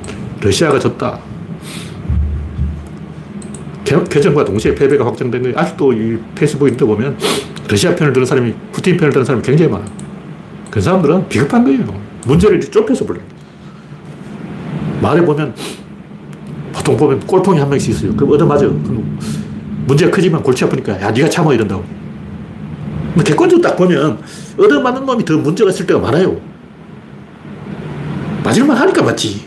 [0.41, 1.19] 러시아가 졌다.
[3.84, 5.58] 개정과 동시에 패배가 확정된 거예요.
[5.58, 7.17] 아직도 이 페이스북에 보면
[7.67, 9.86] 러시아 편을 드는 사람이, 푸틴 편을 드는 사람이 굉장히 많아.
[10.69, 11.86] 그 사람들은 비겁한 거예요.
[12.26, 13.19] 문제를 좁혀서 불러.
[15.02, 15.56] 말해 보면,
[16.72, 18.15] 보통 보면 꼴통이 한 명씩 있어요.
[18.15, 18.67] 그럼 얻어맞아.
[19.88, 21.84] 문제가 크지만 골치 아프니까, 야, 네가 참아 이런다고.
[23.24, 24.19] 객관적으로 딱 보면,
[24.60, 26.39] 얻어맞는 놈이 더 문제가 있을 때가 많아요.
[28.43, 29.45] 맞을만 하니까 맞지.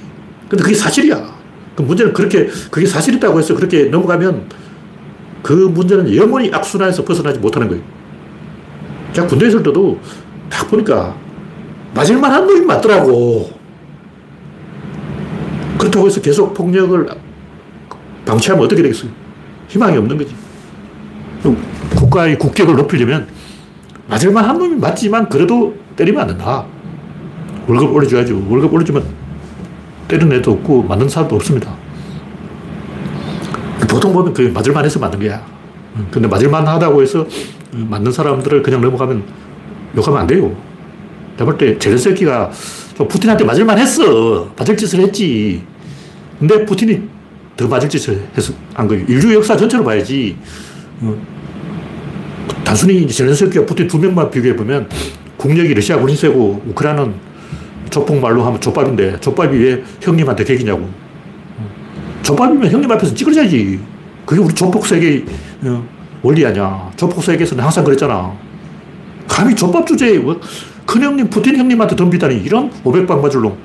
[0.49, 1.33] 근데 그게 사실이야.
[1.75, 4.49] 그 문제는 그렇게, 그게 사실이라고 해서 그렇게 넘어가면
[5.43, 7.83] 그 문제는 영원히 악순환에서 벗어나지 못하는 거예요.
[9.13, 9.99] 제가 군대에 있을 때도
[10.49, 11.17] 딱 보니까
[11.95, 13.51] 맞을만 한 놈이 맞더라고.
[15.79, 17.09] 그렇다고 해서 계속 폭력을
[18.25, 19.11] 방치하면 어떻게 되겠어요?
[19.69, 20.35] 희망이 없는 거지.
[21.97, 23.27] 국가의 국격을 높이려면
[24.09, 26.65] 맞을만 한 놈이 맞지만 그래도 때리면 안 된다.
[27.67, 28.47] 월급 올려줘야죠.
[28.49, 29.05] 월급 올려주면
[30.09, 31.75] 때리는 애도 없고 맞는 사람도 없습니다.
[33.89, 35.45] 보통 보면 그 맞을만 해서 맞는 거야.
[36.11, 37.27] 근데 맞을만 하다고 해서
[37.73, 39.23] 맞는 사람들을 그냥 넘어가면
[39.97, 40.55] 욕하면 안 돼요.
[41.37, 42.51] 내가 볼때 제레스키가
[42.97, 44.51] 좀 푸틴한테 맞을만 했어.
[44.57, 45.63] 맞을 짓을 했지.
[46.39, 47.01] 근데 푸틴이
[47.57, 49.05] 더 맞을 짓을 해서 한 거예요.
[49.09, 50.37] 인류 역사 전체로 봐야지.
[51.01, 51.15] 어.
[52.65, 54.89] 단순히 제레스키와 푸틴 두 명만 비교해보면
[55.37, 57.15] 국력이 러시아가 훨씬 세고 우크라이나는
[57.93, 60.89] 조폭말로 하면 족밥인데 족밥이 왜 형님한테 객이냐고.
[62.23, 63.79] 족밥이면 형님 앞에서 찌그러져야지.
[64.27, 65.25] 그게 우리 조폭 세계
[65.65, 65.85] 어,
[66.23, 66.91] 원리 아니야.
[66.97, 68.33] 조폭 세계에서는 항상 그랬잖아.
[69.29, 70.41] 감히 족밥 주제에 뭐,
[70.87, 73.57] 큰 형님, 푸틴 형님한테 덤비다니 이런 500방 맞을 놈.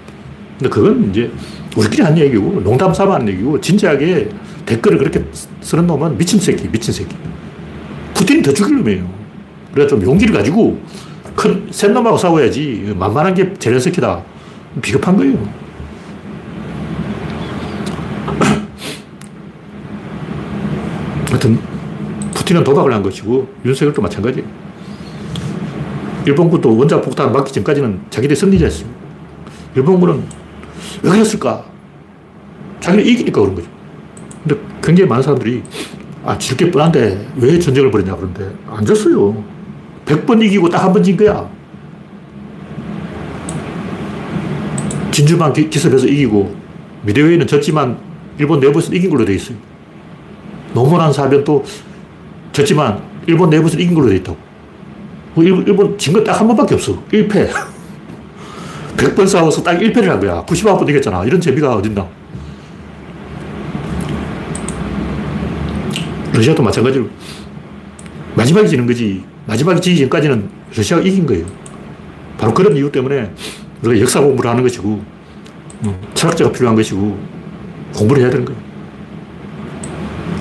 [0.57, 1.31] 근데 그건 이제
[1.75, 4.29] 우리끼리 한 얘기고 농담 삼아 하는 얘기고 진지하게
[4.65, 5.23] 댓글을 그렇게
[5.61, 7.15] 쓰는 놈은 미친 새끼, 미친 새끼.
[8.13, 9.07] 푸틴이 더 죽일 놈이에요.
[9.73, 10.79] 그래야 좀 용기를 가지고
[11.38, 12.95] 큰, 센 놈하고 싸워야지.
[12.97, 14.23] 만만한 게 제레스키다.
[14.82, 15.38] 비겁한 거예요.
[21.30, 21.60] 하여튼,
[22.34, 24.47] 푸틴은 도박을 한 것이고, 윤석열도 마찬가지예요.
[26.26, 29.00] 일본군도 원자 폭탄 맞기 전까지는 자기들이 승리자였습니다.
[29.76, 30.23] 일본군은
[31.04, 31.63] 왜 그랬을까?
[32.80, 33.67] 자기는 이기니까 그런 거죠.
[34.43, 35.62] 근데 굉장히 많은 사람들이,
[36.26, 39.56] 아, 질게 뻔한데 왜 전쟁을 벌였냐 그런데, 안 졌어요.
[40.07, 41.47] 100번 이기고 딱 한 번 진 거야.
[45.11, 46.55] 진주만 기, 기습해서 이기고,
[47.03, 47.97] 미대웨이는 졌지만
[48.37, 49.57] 일본 내부에서 이긴 걸로 돼 있어요.
[50.73, 51.63] 노무란 사변도
[52.51, 54.37] 졌지만 일본 내부에서 이긴 걸로 돼 있다고.
[55.33, 57.01] 뭐 일본 진 거 딱 한 번밖에 없어.
[57.11, 57.49] 1패.
[58.97, 60.43] 100번 싸워서 딱 1패를 한 거야.
[60.45, 61.23] 99번 이겼잖아.
[61.25, 62.07] 이런 재미가 어딨나.
[66.33, 67.07] 러시아도 마찬가지로
[68.35, 69.23] 마지막에 지는 거지.
[69.47, 71.45] 마지막에 지기 전까지는 러시아가 이긴 거예요.
[72.38, 73.31] 바로 그런 이유 때문에
[73.81, 75.01] 우리가 역사 공부를 하는 것이고,
[75.86, 77.17] 어, 철학자가 필요한 것이고,
[77.95, 78.62] 공부를 해야 되는 거예요.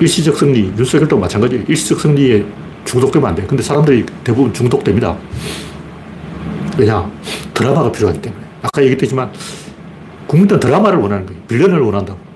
[0.01, 1.63] 일시적 승리, 윤석열도 마찬가지예요.
[1.67, 2.45] 일시적 승리에
[2.85, 3.43] 중독되면 안 돼.
[3.47, 5.17] 근데 사람들이 대부분 중독됩니다.
[6.77, 7.09] 왜냐?
[7.53, 8.43] 드라마가 필요하기 때문에.
[8.61, 9.31] 아까 얘기했지만,
[10.27, 11.41] 국민들은 드라마를 원하는 거예요.
[11.47, 12.26] 빌런을 원한다고.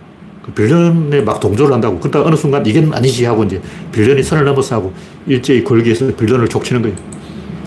[0.54, 2.00] 그 빌런에 막 동조를 한다고.
[2.00, 3.62] 그러다 어느 순간 이게 아니지 하고 이제
[3.92, 4.94] 빌런이 선을 넘어서 하고
[5.28, 6.96] 일제히 걸기에서 빌런을 족치는 거예요.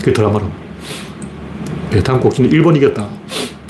[0.03, 0.23] 그게.
[1.90, 3.09] 네, 다음 곡지는 일본이 이겼다.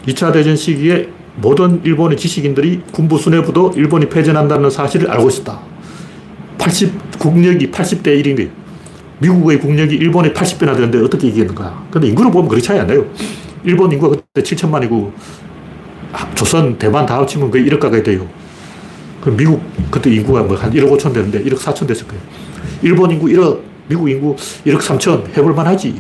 [0.07, 5.61] 2차 대전 시기에 모든 일본의 지식인들이 군부 수뇌부도 일본이 패전한다는 사실을 알고 있었다.
[6.59, 8.51] 80, 국력이 80대 1인 거예요.
[9.19, 11.87] 미국의 국력이 일본의 80배나 되는데 어떻게 이겼는가.
[11.91, 13.05] 근데 인구로 보면 그리 차이 안 나요.
[13.65, 15.13] 일본 인구가 그때 7천만이고,
[16.35, 18.27] 조선, 대만 다 합치면 거의 1억 가까이 돼요.
[19.25, 22.23] 그 미국 그때 인구가 뭐 한 1억 5천 되는데 1억 4천 됐을 거예요.
[22.83, 23.59] 일본 인구 1억,
[23.89, 25.95] 미국 인구 1억 3천 해볼 만 하지.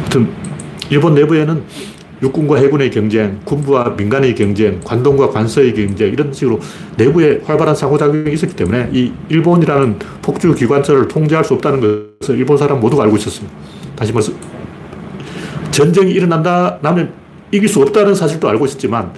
[0.00, 0.28] 하여튼
[0.90, 1.62] 일본 내부에는
[2.22, 6.60] 육군과 해군의 경쟁, 군부와 민간의 경쟁, 관동과 관서의 경쟁 이런 식으로
[6.96, 11.80] 내부에 활발한 상호작용이 있었기 때문에 이 일본이라는 폭주 기관처를 통제할 수 없다는
[12.20, 13.54] 것을 일본 사람 모두가 알고 있었습니다.
[13.96, 14.32] 다시 말해서
[15.70, 17.12] 전쟁이 일어난다 나면
[17.52, 19.12] 이길 수 없다는 사실도 알고 있었지만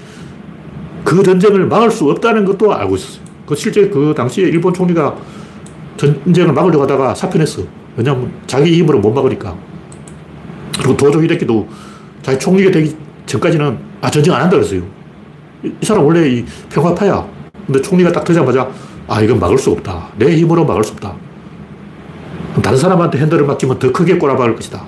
[1.05, 3.23] 그 전쟁을 막을 수 없다는 것도 알고 있었어요.
[3.47, 5.17] 그 실제 그 당시에 일본 총리가
[5.97, 7.63] 전쟁을 막으려고 하다가 사표냈어.
[7.97, 9.55] 왜냐하면 자기 힘으로 못 막으니까.
[10.79, 11.69] 그리고 도조 히데키도
[12.23, 14.83] 자기 총리가 되기 전까지는 아, 전쟁 안 한다 그랬어요.
[15.65, 17.27] 이, 이 사람 원래 이 평화파야.
[17.67, 18.69] 근데 총리가 딱 되자마자
[19.07, 20.09] 아, 이건 막을 수 없다.
[20.17, 21.15] 내 힘으로 막을 수 없다.
[22.63, 24.83] 다른 사람한테 핸들을 맡기면 더 크게 꼬라박을 것이다.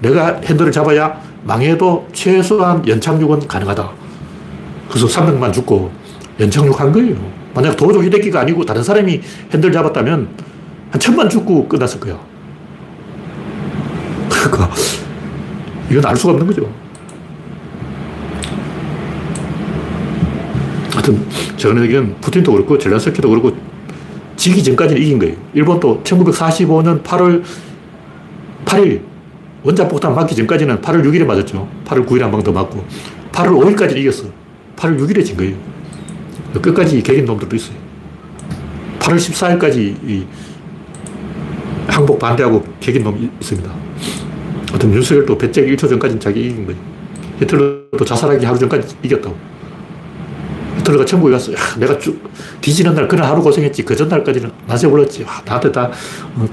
[0.00, 4.01] 내가 핸들을 잡아야 망해도 최소한 연착륙은 가능하다.
[4.92, 5.90] 그래서 300만 죽고
[6.38, 7.16] 연착륙 한 거예요.
[7.54, 9.20] 만약 도조 히데키가 아니고 다른 사람이
[9.52, 10.28] 핸들 잡았다면
[10.90, 12.18] 한 천만 죽고 끝났을 거야.
[14.28, 14.70] 그러니까
[15.90, 16.70] 이건 알 수가 없는 거죠.
[20.92, 21.26] 하여튼
[21.56, 23.56] 저는 푸틴도 그렇고 젤란스키도 그렇고
[24.36, 25.36] 지기 전까지는 이긴 거예요.
[25.54, 27.42] 일본도 1945년 8월
[28.66, 29.00] 8일
[29.62, 31.66] 원자폭탄 맞기 전까지는 8월 6일에 맞았죠.
[31.86, 32.84] 8월 9일에 한 방 더 맞고
[33.32, 34.24] 8월 5일까지 이겼어.
[34.82, 35.56] 8월 6일에 진 거예요.
[36.60, 37.76] 끝까지 개긴 놈들도 있어요.
[38.98, 40.26] 8월 14일까지
[41.86, 43.70] 항복 반대하고 개긴 놈이 있습니다.
[44.74, 46.80] 어떤 윤석열도 배째기 1초 전까지는 자기 이긴 거예요.
[47.40, 49.36] 히틀러도 자살하기 하루 전까지 이겼다고.
[50.78, 52.20] 히틀러가 천국에 가서, 야, 내가 쭉
[52.60, 53.84] 뒤지는 날, 그날 하루 고생했지.
[53.84, 55.22] 그 전날까지는 낮에 올랐지.
[55.24, 55.90] 와, 나한테 다,
[56.36, 56.48] 어,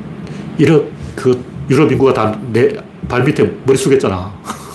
[0.58, 4.32] 이런, 그, 유럽 인구가 다 내 발 밑에 머리 숙였잖아.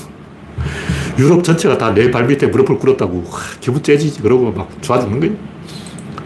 [1.19, 3.25] 유럽 전체가 다 내 발 밑에 무릎을 꿇었다고.
[3.31, 4.23] 와, 기분 째지지.
[4.23, 5.35] 그러고 막 좋아 죽는 거예요.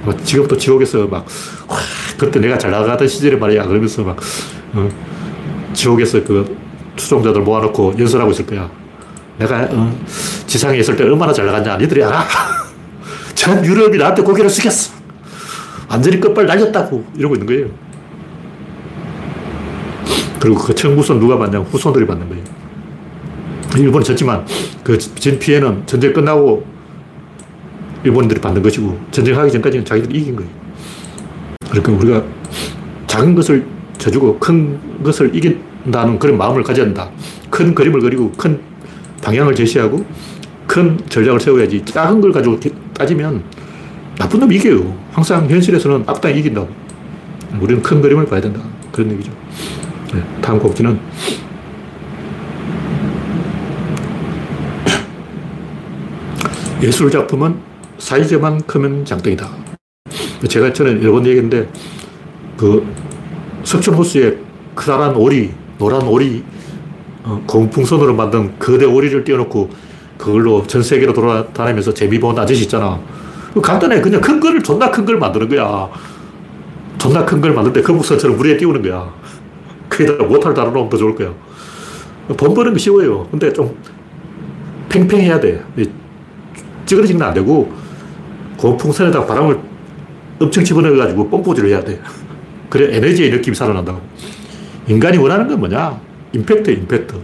[0.02, 1.26] 뭐 지금도 지옥에서 막,
[1.68, 1.76] 와,
[2.16, 3.64] 그때 내가 잘 나가던 시절에 말이야.
[3.66, 4.16] 그러면서 막,
[4.74, 4.88] 어,
[5.74, 6.56] 지옥에서 그
[6.96, 8.70] 추종자들 모아놓고 연설하고 있을 거야.
[9.38, 9.94] 내가, 어,
[10.46, 11.76] 지상에 있을 때 얼마나 잘 나갔냐.
[11.76, 12.24] 니들이 알아?
[13.34, 14.92] 전 유럽이 나한테 고개를 숙였어.
[15.88, 17.04] 완전히 끝발 날렸다고.
[17.16, 17.66] 이러고 있는 거예요.
[20.40, 22.44] 그리고 그 청구선 누가 받냐 후손들이 받는 거예요.
[23.84, 24.44] 일본은 졌지만
[24.84, 26.64] 그 진 피해는 전쟁 끝나고
[28.04, 30.50] 일본인들이 받는 것이고 전쟁하기 전까지는 자기들이 이긴 거예요.
[31.70, 32.24] 그러니까 우리가
[33.06, 33.66] 작은 것을
[33.98, 37.10] 져주고 큰 것을 이긴다는 그런 마음을 가져야 한다.
[37.50, 38.60] 큰 그림을 그리고 큰
[39.22, 40.04] 방향을 제시하고
[40.66, 42.58] 큰 전략을 세워야지 작은 걸 가지고
[42.94, 43.42] 따지면
[44.16, 44.96] 나쁜 놈이 이겨요.
[45.12, 46.68] 항상 현실에서는 악당이 이긴다고.
[47.60, 48.60] 우리는 큰 그림을 봐야 된다.
[48.92, 49.32] 그런 얘기죠.
[50.14, 50.98] 네, 다음 곡지는
[56.82, 57.56] 예술 작품은
[57.98, 59.48] 사이즈만 크면 장땡이다.
[60.48, 61.68] 제가 전에 여러 번 얘기했는데
[62.56, 62.86] 그
[63.64, 64.38] 석촌호수에
[64.76, 66.44] 커다란 오리, 노란 오리,
[67.24, 69.68] 어, 공풍선으로 만든 거대 오리를 띄워놓고
[70.16, 73.00] 그걸로 전 세계로 돌아다니면서 재미 보는 아저씨 있잖아.
[73.60, 74.00] 간단해.
[74.00, 75.88] 그냥 큰 거를 존나 큰 걸 만드는 거야.
[76.98, 79.12] 존나 큰걸때 거북선처럼 물에 띄우는 거야.
[79.88, 81.32] 거기다가 못할 달아놓으면 더 좋을 거야.
[82.36, 83.26] 범버는 거 쉬워요.
[83.30, 83.76] 근데 좀
[84.88, 85.64] 팽팽해야 돼.
[86.88, 87.70] 찌그러지는 안 되고
[88.56, 89.58] 고풍선에다가 바람을
[90.40, 92.00] 엄청 집어넣어가지고 pompo질을 해야 돼.
[92.70, 94.00] 그래 에너지의 느낌이 살아난다고.
[94.88, 96.00] 인간이 원하는 건 뭐냐?
[96.32, 97.14] 임팩트, 임팩트.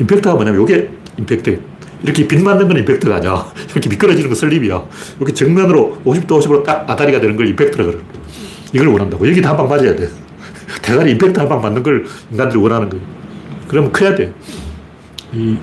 [0.00, 1.60] 임팩트가 뭐냐면 이게 임팩트.
[2.02, 3.46] 이렇게 빗 맞는 건 임팩트가 아니야.
[3.72, 4.82] 이렇게 미끄러지는 건 슬립이야.
[5.18, 7.98] 이렇게 정면으로 50도 50으로 딱 아다리가 되는 걸 임팩트라 그래.
[8.72, 9.28] 이걸 원한다고.
[9.28, 10.08] 여기 한방 맞아야 돼.
[10.82, 13.04] 대가리 임팩트 한 방 맞는 걸 인간들이 원하는 거예요.
[13.68, 14.32] 그러면 커야 돼.
[15.32, 15.56] 이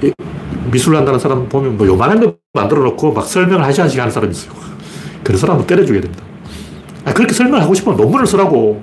[0.72, 4.32] 미술 한다는 사람 보면 뭐 요만한 거 만들어 놓고 막 설명을 한 시간씩 하는 사람이
[4.32, 4.54] 있어요.
[5.24, 6.24] 그런 사람은 때려줘야 됩니다.
[7.06, 8.82] 아, 그렇게 설명하고 싶으면 논문을 쓰라고.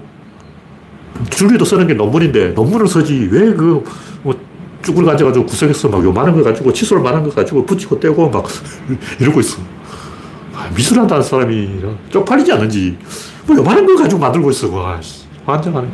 [1.31, 3.29] 줄기도 쓰는 게 논문인데 논문을 쓰지.
[3.31, 3.85] 왜 그,
[4.23, 4.35] 뭐,
[4.83, 8.45] 쭈글 가져가지고 구석에서 막 요만한 거 가지고 칫솔 많은 거 가지고 붙이고 떼고 막
[9.21, 9.61] 이러고 있어.
[10.55, 12.97] 아, 미술 한다는 사람이 쪽팔리지 않은지.
[13.47, 14.71] 뭐 요만한 거 가지고 만들고 있어.
[14.75, 15.01] 와,
[15.47, 15.89] 환장하네.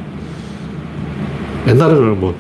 [1.69, 2.35] 옛날에는 뭐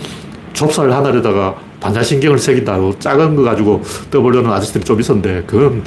[0.52, 5.82] 좁쌀 하나에다가 반사신경을 새긴다고 작은 거 가지고 떠보려는 아저씨들이 좀 있었는데 그건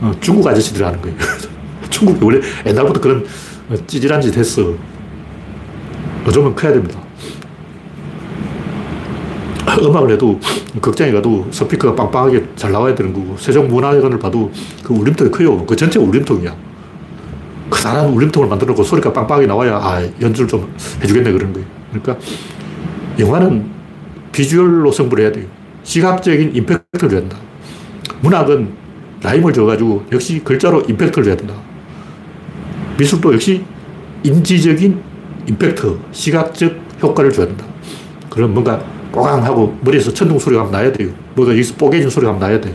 [0.00, 1.16] 어, 중국 아저씨들이 하는 거예요.
[1.90, 3.24] 중국이 원래 옛날부터 그런
[3.70, 4.74] 어, 찌질한 짓 했어.
[6.26, 7.00] 요즘은 커야 됩니다.
[9.80, 10.40] 음악을 해도
[10.80, 14.50] 극장에 가도 스피커가 빵빵하게 잘 나와야 되는 거고 세종문화회관을 봐도
[14.82, 15.64] 그 울림통이 커요.
[15.66, 16.54] 그 전체가 울림통이야.
[17.70, 21.66] 그사람 울림통을 만들어 놓고 소리가 빵빵하게 나와야 아 연주를 좀 해주겠네 그런 거예요.
[21.92, 22.18] 그러니까
[23.18, 23.77] 영화는
[24.32, 25.46] 비주얼로 승부를 해야 돼요.
[25.82, 27.38] 시각적인 임팩트를 줘야 된다.
[28.20, 28.72] 문학은
[29.22, 31.54] 라임을 줘가지고 역시 글자로 임팩트를 줘야 된다.
[32.98, 33.64] 미술도 역시
[34.22, 35.00] 인지적인
[35.48, 37.64] 임팩트, 시각적 효과를 줘야 된다.
[38.28, 41.10] 그럼 뭔가 꼬강하고 머리에서 천둥 소리가 나야 돼요.
[41.34, 42.74] 뭐가 여기서 뽀개진 소리가 나야 돼.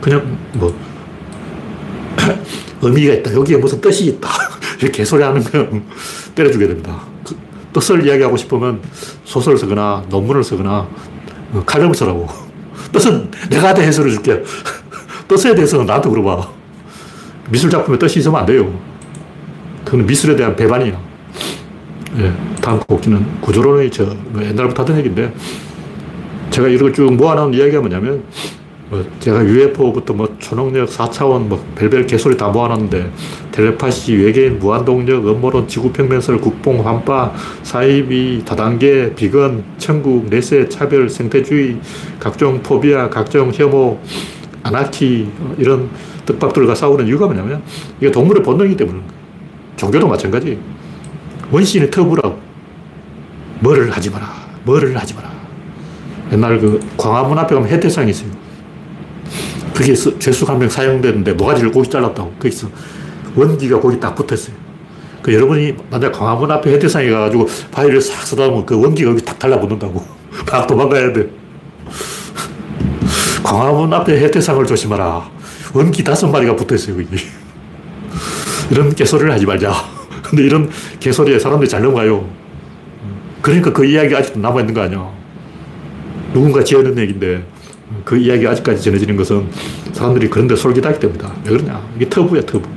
[0.00, 0.74] 그냥 뭐,
[2.82, 3.34] 의미가 있다.
[3.34, 4.28] 여기에 무슨 뜻이 있다.
[4.78, 5.84] 이렇게 개소리 하는 건
[6.34, 7.11] 때려주게 됩니다.
[7.72, 8.80] 그 뜻을 이야기하고 싶으면
[9.24, 10.86] 소설을 쓰거나 논문을 쓰거나
[11.52, 12.28] 어, 칼럼을 쓰라고.
[12.92, 14.42] 뜻은 내가 다 해설해 줄게.
[15.26, 16.48] 뜻에 대해서는 나한테 물어봐.
[17.48, 18.72] 미술 작품에 뜻이 있으면 안 돼요.
[19.84, 21.00] 그건 미술에 대한 배반이야.
[22.18, 25.32] 예, 다음 곡지는 구조론의 저, 뭐 옛날부터 하던 얘기인데,
[26.50, 28.22] 제가 이런 걸 쭉 모아놓은 이야기가 뭐냐면,
[28.92, 33.10] 뭐 제가 UFO부터 뭐 초능력, 4차원, 뭐 별별 개소리 다 모아놨는데,
[33.50, 41.78] 텔레파시, 외계인, 무한동력, 음모론, 지구평면설, 국뽕, 환파, 사이비, 다단계, 비건, 천국, 내세, 차별, 생태주의,
[42.20, 43.98] 각종 포비아, 각종 혐오,
[44.62, 45.26] 아나키,
[45.56, 45.88] 이런
[46.26, 47.62] 떡밥들과 싸우는 이유가 뭐냐면,
[47.98, 49.00] 이게 동물의 본능이기 때문에
[49.76, 50.58] 종교도 마찬가지.
[51.50, 52.38] 원신의 터부라고.
[53.60, 54.28] 뭐를 하지 마라.
[54.64, 55.32] 뭐를 하지 마라.
[56.30, 58.41] 옛날 그 광화문 앞에 가면 해태상이 있어요.
[59.74, 62.32] 그게 죄수 한명 사용되는데 모가지를 고기 잘랐다고.
[62.38, 62.68] 거기서
[63.34, 64.54] 원기가 거기 딱 붙어 있어요.
[65.22, 70.04] 그 여러분이 만약 광화문 앞에 해태상에 가가지고 바위를 싹 쏟아보면 그 원기가 여기 딱 달라붙는다고.
[70.50, 71.30] 막 도망가야 돼.
[73.42, 75.30] 광화문 앞에 해태상을 조심하라.
[75.74, 77.16] 원기 다섯 마리가 붙어 있어요, 여기.
[78.70, 79.72] 이런 개소리를 하지 말자.
[80.22, 82.28] 근데 이런 개소리에 사람들이 잘 넘어가요.
[83.40, 85.10] 그러니까 그 이야기가 아직도 남아있는 거 아니야.
[86.32, 87.44] 누군가 지어낸 얘기인데
[88.04, 89.48] 그 이야기가 아직까지 전해지는 것은
[89.92, 91.34] 사람들이 그런 데 솔깃하기 때문이다.
[91.44, 91.88] 왜 그러냐.
[91.96, 92.68] 이게 터부야, 터부.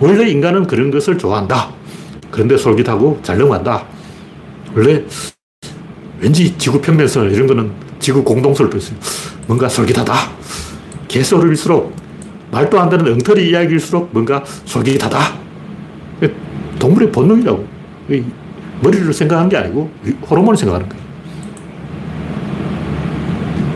[0.00, 1.70] 원래 인간은 그런 것을 좋아한다.
[2.30, 3.84] 그런데 솔깃하고 잘 넘어간다.
[4.74, 5.04] 원래
[6.20, 8.96] 왠지 지구 평면설 이런 거는 지구 공동설도 있어요.
[9.46, 10.14] 뭔가 솔깃하다.
[11.08, 11.94] 개소리일수록
[12.50, 15.18] 말도 안 되는 엉터리 이야기일수록 뭔가 솔깃하다.
[16.78, 17.66] 동물의 본능이라고.
[18.82, 19.90] 머리를 생각한 게 아니고
[20.28, 21.03] 호르몬을 생각하는 거예요.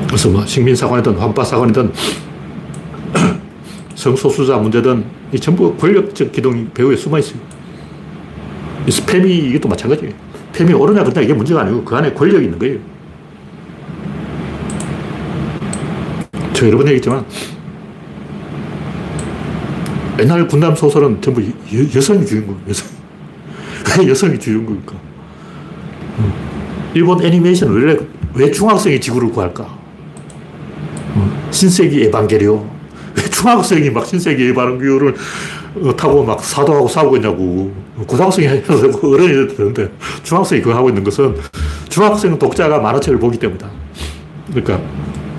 [0.09, 1.93] 그래서 뭐 식민사관이든 환파사관이든
[3.95, 7.39] 성소수자 문제든 이 전부 권력적 기동이 배후에 숨어 있어요.
[8.87, 10.13] 이 스팸이 이것도 마찬가지예요.
[10.55, 12.79] 팸이 오르냐 그러냐 이게 문제가 아니고 그 안에 권력이 있는 거예요.
[16.55, 17.25] 저 여러 번 얘기했지만
[20.19, 22.89] 옛날 군담 소설은 전부 여, 성이 주인공, 여성.
[24.01, 24.95] 왜 여성이 주인공일까?
[26.19, 26.33] 음.
[26.95, 27.97] 일본 애니메이션 원래
[28.35, 29.78] 왜 중학생이 지구를 구할까?
[31.19, 31.49] 음.
[31.51, 32.67] 신세기 에반게리오.
[33.17, 35.15] 왜 중학생이 막 신세기 에반게리오를
[35.83, 37.73] 어, 타고 막 사도하고 싸우고 있냐고.
[38.07, 39.91] 고등학생이 되고 어른이 되는데
[40.23, 41.37] 중학생이 그거 하고 있는 것은
[41.89, 43.69] 중학생 독자가 만화책을 보기 때문이다.
[44.51, 44.81] 그러니까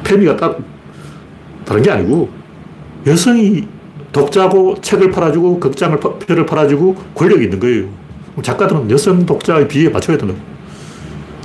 [0.03, 0.59] 페미가 딱
[1.65, 2.29] 다른 게 아니고
[3.07, 3.67] 여성이
[4.11, 7.87] 독자고 책을 팔아주고 극장을 표를 팔아주고 권력이 있는 거예요.
[8.41, 10.33] 작가들은 여성 독자의 비에 맞춰야 된다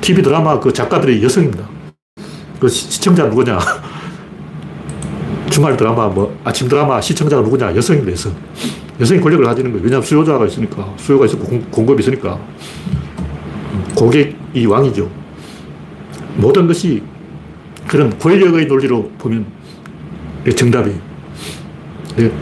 [0.01, 1.69] TV 드라마 그 작가들이 여성입니다.
[2.61, 3.59] 그 시청자 누구냐?
[5.55, 7.77] 주말 드라마, 뭐 아침 드라마 시청자가 누구냐?
[7.77, 8.35] 여성입니다, 여성.
[8.99, 9.85] 여성이 권력을 가지는 거예요.
[9.85, 10.93] 왜냐하면 수요자가 있으니까.
[10.97, 12.37] 수요가 있고 공, 급이 있으니까.
[13.95, 15.09] 고객이 왕이죠.
[16.39, 17.05] 모든 것이
[17.87, 19.47] 그런 권력의 논리로 보면
[20.57, 20.99] 정답이에요.
[22.17, 22.33] 네.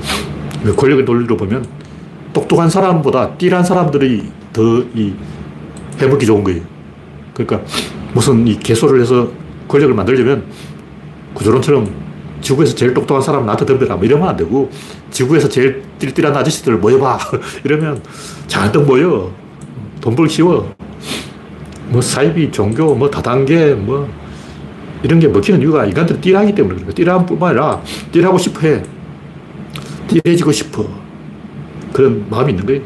[0.74, 1.66] 권력의 논리로 보면
[2.32, 4.22] 똑똑한 사람보다 띠란 사람들이
[4.54, 5.12] 더 이
[6.00, 6.62] 해먹기 좋은 거예요.
[7.34, 7.60] 그러니까
[8.14, 9.30] 무슨 이 개소를 해서
[9.68, 10.44] 권력을 만들려면
[11.34, 12.01] 구조론처럼
[12.42, 14.70] 지구에서 제일 똑똑한 사람 나한테 덤벼라 뭐 이러면 안 되고
[15.10, 17.18] 지구에서 제일 띨띨한 아저씨들 모여봐
[17.64, 18.02] 이러면
[18.46, 19.30] 잔뜩 모여
[20.00, 20.74] 돈 벌기 쉬워
[21.88, 24.08] 뭐 사이비 종교 뭐 다단계 뭐
[25.02, 27.80] 이런 게 먹히는 이유가 인간들이 띠라기 때문에 그래 띠라함 뿐만 아니라
[28.12, 28.82] 띠라고 싶어 해
[30.20, 30.86] 띠해지고 싶어.
[31.92, 32.82] 그런 마음이 있는 거예요.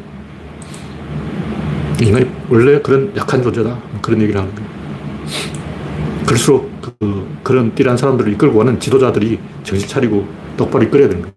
[2.01, 3.69] 인간이 원래 그런 약한 존재다.
[3.69, 4.71] 뭐 그런 얘기를 하는 거예요.
[6.27, 11.35] 그럴수록 그, 그런 띠란 사람들을 이끌고 가는 지도자들이 정신 차리고 똑바로 이끌어야 거예요.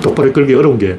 [0.00, 0.98] 똑바로 이끌기 어려운 게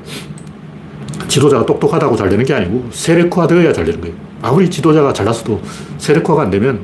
[1.27, 4.15] 지도자가 똑똑하다고 잘 되는 게 아니고 세력화 되어야 잘 되는 거예요.
[4.41, 5.61] 아무리 지도자가 잘났어도
[5.97, 6.81] 세력화가 안 되면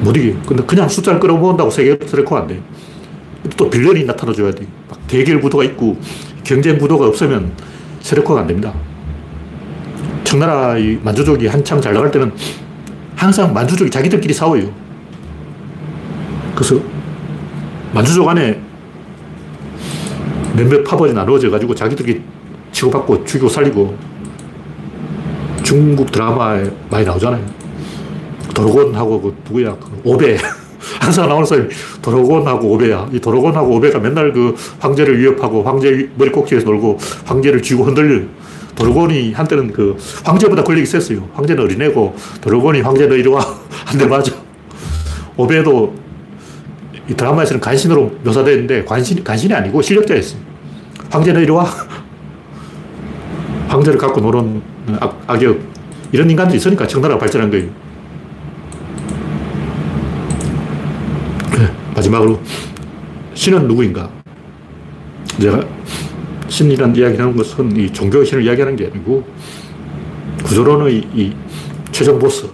[0.00, 0.40] 못 이겨요.
[0.46, 2.60] 근데 그냥 숫자를 끌어모은다고 세계 세력화가 안 돼요.
[3.56, 4.66] 또 빌런이 나타나줘야 돼.
[4.88, 5.96] 막 대결 구도가 있고
[6.44, 7.52] 경쟁 구도가 없으면
[8.00, 8.74] 세력화가 안 됩니다.
[10.24, 12.32] 청나라 이 만주족이 한참 잘 나갈 때는
[13.16, 14.70] 항상 만주족이 자기들끼리 싸워요.
[16.54, 16.80] 그래서
[17.92, 18.60] 만주족 안에
[20.54, 22.22] 몇몇 파벌이 나누어져 가지고 자기들끼리
[22.72, 23.96] 치고받고 죽이고 살리고
[25.62, 27.44] 중국 드라마에 많이 나오잖아요.
[28.54, 29.76] 도로곤하고 그 누구야?
[29.76, 30.36] 그 오베.
[31.00, 31.68] 항상 나오는 사람이
[32.00, 33.08] 도로곤하고 오베야.
[33.12, 38.24] 이 도로곤하고 오베가 맨날 그 황제를 위협하고 황제 머리 꼭지에서 놀고 황제를 쥐고 흔들려.
[38.76, 41.28] 도르곤이 한때는 그 황제보다 권력이 셌어요.
[41.34, 43.40] 황제는 어린애고 도르곤이 황제 너 이리 와.
[43.86, 44.32] 한 대 맞아.
[45.36, 45.94] 오베도
[47.08, 50.36] 이 드라마에서는 간신으로 묘사되어 있는데 간신, 간신이 아니고 실력자였어.
[51.10, 51.64] 황제 너 이리 와.
[53.68, 54.62] 황제를 갖고 노는
[55.00, 55.58] 악, 악역.
[56.12, 57.66] 이런 인간들이 있으니까 청나라가 발전한 거예요.
[61.58, 62.40] 네, 마지막으로
[63.34, 64.08] 신은 누구인가?
[65.40, 65.60] 제가
[66.48, 69.26] 신이라는 이야기를 하는 것은 이 종교의 신을 이야기하는 게 아니고
[70.44, 71.32] 구조론의 이
[71.92, 72.48] 최종 보스.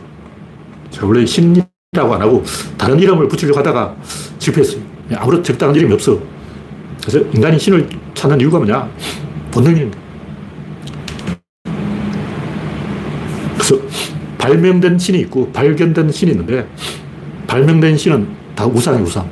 [0.91, 2.43] 자, 원래 신이라고 안 하고
[2.77, 3.97] 다른 이름을 붙이려고 하다가
[4.39, 4.83] 실패했어요.
[5.17, 6.19] 아무런 적당한 이름이 없어.
[7.03, 8.89] 그래서 인간이 신을 찾는 이유가 뭐냐?
[9.51, 9.99] 본능입니다.
[13.55, 13.77] 그래서
[14.39, 16.67] 발명된 신이 있고 발견된 신이 있는데
[17.47, 19.29] 발명된 신은 다 우상이 우상.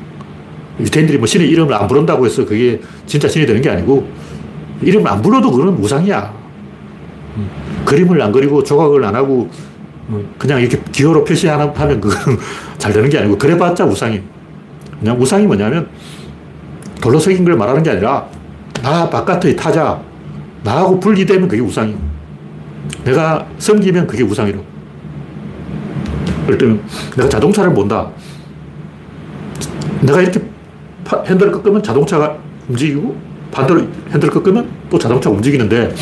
[0.81, 4.09] 유태인들이 뭐 신의 이름을 안 부른다고 해서 그게 진짜 신이 되는 게 아니고
[4.83, 6.33] 이름을 안 불러도 그건 우상이야.
[7.37, 7.51] 음,
[7.85, 9.49] 그림을 안 그리고 조각을 안 하고
[10.09, 12.39] 음, 그냥 이렇게 기호로 표시하면 그건
[12.79, 14.21] 잘 되는 게 아니고 그래봤자 우상이.
[14.99, 15.89] 그냥 우상이 뭐냐면
[17.01, 18.27] 돌로 새긴 걸 말하는 게 아니라
[18.83, 20.01] 나 바깥의 타자
[20.63, 21.97] 나하고 분리되면 그게 우상이
[23.05, 24.65] 내가 섬기면 그게 우상이라고.
[26.45, 26.83] 예를 들면
[27.17, 28.11] 내가 자동차를 본다.
[30.01, 30.43] 내가 이렇게
[31.27, 32.37] 핸들을 꺾으면 자동차가
[32.69, 33.81] 움직이고 반대로
[34.11, 35.95] 핸들을 꺾으면 또 자동차가 움직이는데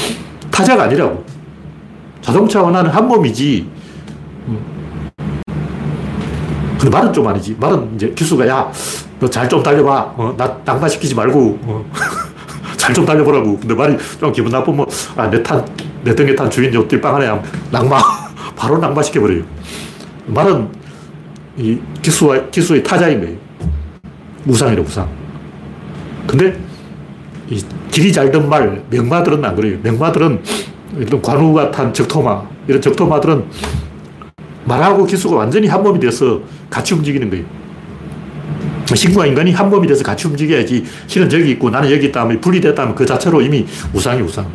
[0.51, 1.25] 타자가 아니라고.
[2.23, 3.67] 자동차와 나는 한 몸이지.
[4.49, 5.11] 음.
[6.79, 7.57] 근데 말은 좀 아니지.
[7.59, 8.71] 말은 이제 기수가 야,
[9.21, 10.15] 너 잘 좀 달려봐.
[10.17, 11.59] 어, 나 낭만시키지 말고.
[11.63, 11.85] 어.
[12.77, 13.59] 잘좀 달려보라고.
[13.59, 14.87] 근데 말이 좀 기분 나쁘면,
[15.17, 15.65] 아, 내 탄,
[16.05, 17.43] 내 등에 탄 주인 요 띨빵하네.
[17.73, 18.01] 낭만.
[18.57, 19.43] 바로 낭만시켜버려요.
[20.27, 20.69] 말은
[21.57, 23.37] 이 기수와, 기수의 타자인 거예요.
[24.47, 25.09] 우상이래, 우상.
[26.27, 26.57] 근데
[27.51, 29.79] 이 길이 잘든 말, 명마들은 안 그래요.
[29.83, 30.41] 명마들은
[30.99, 33.45] 이런 관우가 탄 적토마, 이런 적토마들은
[34.65, 37.45] 말하고 기수가 완전히 한 몸이 돼서 같이 움직이는 거예요.
[38.95, 42.83] 신과 인간이 한 몸이 돼서 같이 움직여야지 신은 저기 있고 나는 여기 있다 하면 분리됐다
[42.83, 44.47] 하면 그 자체로 이미 우상이 우상.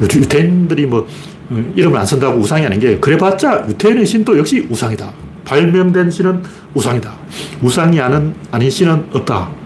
[0.00, 1.06] 유태인들이 뭐
[1.50, 5.12] 어, 이름을 안 쓴다고 우상이 아닌 게 그래봤자 유태인의 신도 역시 우상이다.
[5.44, 6.42] 발명된 신은
[6.74, 7.12] 우상이다.
[7.62, 9.63] 우상이 아닌 신은 없다.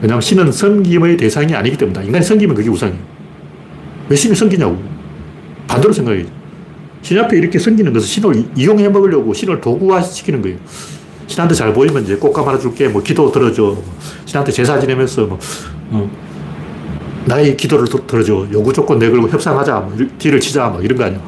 [0.00, 2.02] 왜냐하면 신은 섬김의 대상이 아니기 때문이다.
[2.02, 2.98] 인간이 섬기면 그게 우상이에요.
[4.08, 4.78] 왜 신을 섬기냐고.
[5.66, 6.24] 반대로 생각해.
[7.02, 10.58] 신 앞에 이렇게 섬기는 것은 신을 이용해 먹으려고 신을 도구화 시키는 거예요.
[11.26, 13.76] 신한테 잘 보이면 이제 꽃감 하나 줄게, 뭐 기도 들어줘.
[14.24, 15.38] 신한테 제사 지내면서 뭐,
[15.90, 16.10] 어,
[17.26, 18.46] 나의 기도를 들어줘.
[18.52, 19.80] 요구 조건 내걸고 협상하자.
[19.80, 20.68] 뭐, 딜을 치자.
[20.68, 21.20] 뭐 이런 거 아니야.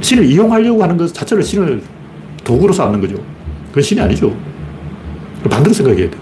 [0.00, 1.82] 신을 이용하려고 하는 것 자체를 신을
[2.42, 3.22] 도구로 삼는 거죠.
[3.68, 4.34] 그건 신이 아니죠.
[5.48, 6.16] 반대로 생각해야 돼.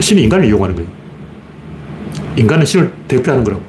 [0.00, 0.88] 신이 인간을 이용하는 거예요.
[2.36, 3.62] 인간은 신을 대표하는 거라고.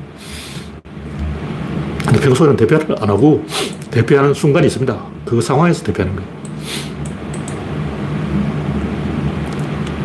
[2.05, 3.45] 근데 평소에는 대표를 안 하고
[3.91, 4.97] 대표하는 순간이 있습니다.
[5.25, 6.37] 그 상황에서 대표하는 거예요.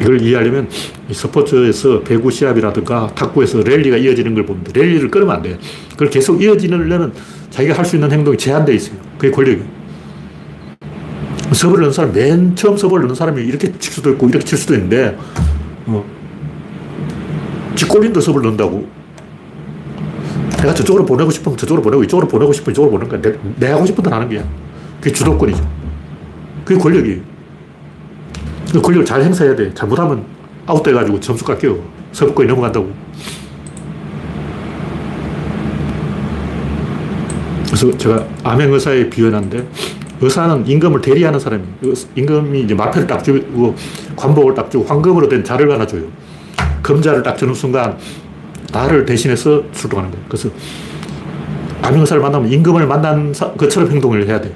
[0.01, 0.69] 이걸 이해하려면
[1.13, 5.57] 스포츠에서 배구 시합이라든가 탁구에서 랠리가 이어지는 걸 보면 랠리를 끊으면 안 돼요.
[5.93, 7.13] 그걸 계속 이어지려면
[7.51, 8.97] 자기가 할 수 있는 행동이 제한되어 있어요.
[9.17, 9.82] 그게 권력이에요.
[11.55, 14.75] 서브를 넣는 사람, 맨 처음 서브를 넣는 사람이 이렇게 칠 수도 있고 이렇게 칠 수도
[14.75, 15.17] 있는데,
[15.87, 16.05] 어,
[17.75, 18.87] 뒷골인도 서브를 넣는다고.
[20.59, 23.21] 내가 저쪽으로 보내고 싶으면 저쪽으로 보내고 이쪽으로 보내고 싶으면 이쪽으로 보내는 거야.
[23.21, 24.45] 내, 내 하고 싶은 대로 하는 거야.
[25.01, 25.69] 그게 주도권이죠.
[26.65, 27.21] 그게 권력이에요.
[28.73, 29.75] 그 권력을 잘 행사해야 돼.
[29.75, 30.25] 잘못하면
[30.67, 31.77] 아웃돼가지고 점수 깎여.
[32.13, 32.93] 서브권이 넘어간다고.
[37.67, 39.67] 그래서 제가 암행의사에 비유해놨는데
[40.23, 41.73] 의사는 임금을 대리하는 사람이에요.
[42.15, 43.75] 임금이 이제 마패를 딱 주고
[44.17, 46.05] 관복을 딱 주고 황금으로 된 자를 하나 줘요.
[46.81, 47.99] 금자를 딱 주는 순간
[48.73, 50.25] 나를 대신해서 출동하는 거예요.
[50.29, 50.49] 그래서
[51.83, 54.53] 암행의사를 만나면 임금을 만난 것처럼 행동을 해야 돼.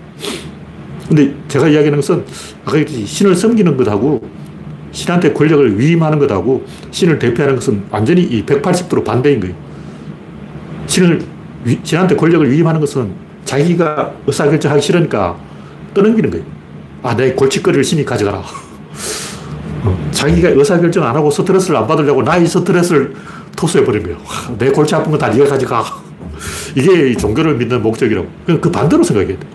[1.09, 2.25] 근데 제가 이야기하는 것은
[2.65, 4.29] 아까 신을 섬기는 것하고
[4.93, 9.55] 신한테 권력을 위임하는 것하고 신을 대표하는 것은 완전히 이 180도로 반대인 거예요.
[10.87, 11.23] 신을,
[11.83, 13.11] 신한테 권력을 위임하는 것은
[13.45, 15.46] 자기가 의사결정하기 싫으니까
[15.97, 16.45] 떠넘기는 거예요.
[17.03, 18.43] 아, 내 골칫거리를 신이 가져가라.
[19.83, 23.15] 어, 자기가 의사결정 안 하고 스트레스를 안 받으려고 나의 스트레스를
[23.57, 24.19] 토스해버린 거예요.
[24.59, 25.85] 내 골치 아픈 거다 네가 가져가.
[26.75, 28.29] 이게 종교를 믿는 목적이라고.
[28.61, 29.47] 그 반대로 생각해야 돼.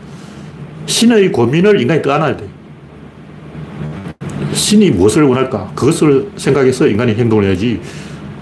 [0.87, 2.47] 신의 고민을 인간이 떠안아야 돼.
[4.53, 5.71] 신이 무엇을 원할까?
[5.75, 7.79] 그것을 생각해서 인간이 행동을 해야지.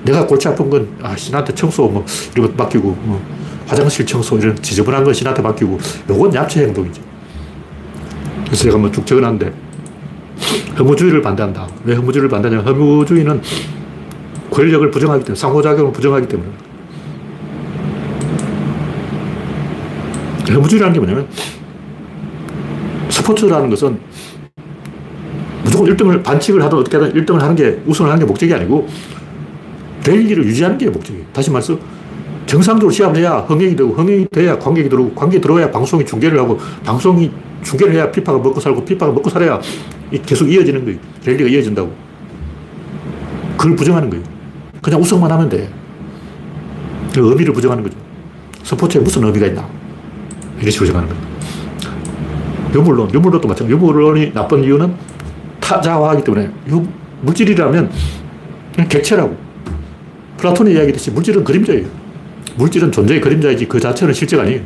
[0.04, 3.22] 내가 골치 아픈 건, 아, 신한테 청소, 뭐, 이런 것 맡기고, 뭐,
[3.68, 5.78] 화장실 청소, 이런 지저분한 건 신한테 맡기고,
[6.10, 7.09] 요건 얍체 행동이죠.
[8.50, 9.54] 그래서 제가 뭐 쭉 적어놨는데
[10.80, 11.68] 허무주의를 반대한다.
[11.86, 13.41] 왜 허무주의를 반대하냐 허무주의는
[14.50, 16.50] 권력을 부정하기 때문에 상호작용을 부정하기 때문에
[20.52, 21.28] 허무주의라는 게 뭐냐면
[23.10, 24.00] 스포츠라는 것은
[25.64, 28.88] 무조건 1등을 반칙을 하든 어떻게 하든 1등을 하는 게 우승을 하는 게 목적이 아니고
[30.04, 31.26] 대기를 유지하는 게 목적이에요.
[31.34, 31.78] 다시 말해서
[32.47, 37.30] 정상적으로 시합을 해야 흥행이 되고 흥행이 돼야 관객이 들어오고 관객이 들어와야 방송이 중계를 하고 방송이
[37.64, 39.60] 중계를 해야 피파가 먹고 살고 피파가 먹고 살아야
[40.26, 40.99] 계속 이어지는 거예요.
[41.26, 41.93] 랠리가 이어진다고.
[43.57, 44.24] 그걸 부정하는 거예요.
[44.82, 45.70] 그냥 우승만 하면 돼.
[47.14, 47.97] 그 의미를 부정하는 거죠.
[48.64, 49.68] 스포츠에 무슨 의미가 있나.
[50.62, 51.30] 이렇게 부정하는 거예요.
[52.74, 53.74] 유물론, 유물론도 마찬가지.
[53.74, 54.93] 유물론이 나쁜 이유는
[55.60, 56.49] 타자화하기 때문에
[57.22, 57.91] 물질이라면
[58.74, 59.36] 그냥 객체라고.
[60.38, 61.86] 플라톤이 이야기했듯이 물질은 그림자예요.
[62.55, 64.62] 물질은 존재의 그림자이지 그 자체는 실제가 아니에요.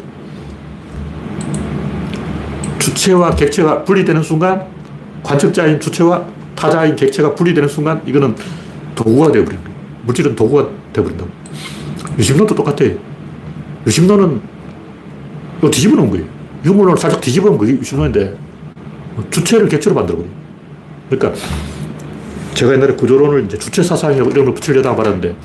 [2.84, 4.68] 주체와 객체가 분리되는 순간
[5.24, 8.36] 관측자인 주체와 타자인 객체가 분리되는 순간 이거는
[8.94, 9.78] 도구가 되어버리는 거예요.
[10.04, 11.30] 물질은 도구가 되어버린다고.
[12.20, 12.98] 유심론도 똑같아요.
[13.88, 14.42] 유심론은
[15.60, 16.26] 이거 뒤집어 놓은 거예요.
[16.66, 18.38] 유물론을 살짝 뒤집어 놓은 그게 유심론인데
[19.32, 20.32] 주체를 객체로 만들어버려요.
[21.10, 21.42] 그러니까
[22.54, 25.36] 제가 옛날에 구조론을 이제 주체 사상이라고 이름을 붙이려다가 말았는데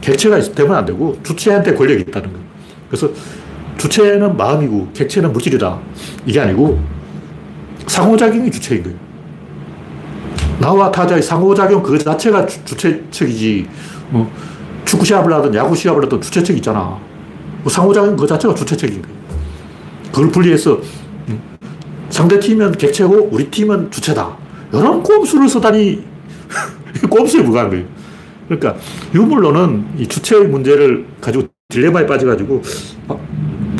[0.00, 2.44] 객체가 되면 안 되고 주체한테 권력이 있다는 거예요.
[2.88, 3.10] 그래서
[3.80, 5.80] 주체는 마음이고 객체는 물질이다.
[6.26, 6.78] 이게 아니고
[7.86, 8.98] 상호작용이 주체인 거예요.
[10.60, 13.66] 나와 타자의 상호작용 그 자체가 주, 체 측이지
[14.10, 14.30] 뭐
[14.84, 16.98] 축구 시합을 하든 야구 시합을 하든 주체 측 있잖아.
[17.62, 19.16] 뭐 상호작용 그 자체가 주체 측인 거예요.
[20.12, 20.78] 그걸 분리해서
[21.28, 21.40] 음,
[22.10, 24.36] 상대 팀은 객체고 우리 팀은 주체다.
[24.74, 26.04] 이런 꼼수를 쓰다니
[27.08, 27.86] 꼼수에 불과한 거예요.
[28.46, 28.76] 그러니까
[29.14, 32.62] 유물론은 이 주체의 문제를 가지고 딜레마에 빠져가지고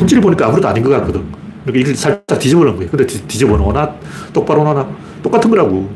[0.01, 1.23] 품질을 보니까 아무래도 아닌 것 같거든.
[1.63, 2.89] 그러니까 이걸 살짝 뒤집어 놓은 거예요.
[2.89, 3.95] 근데 뒤 집어 놓거나
[4.33, 4.89] 똑바로 놓거나
[5.21, 5.89] 똑같은 거라고.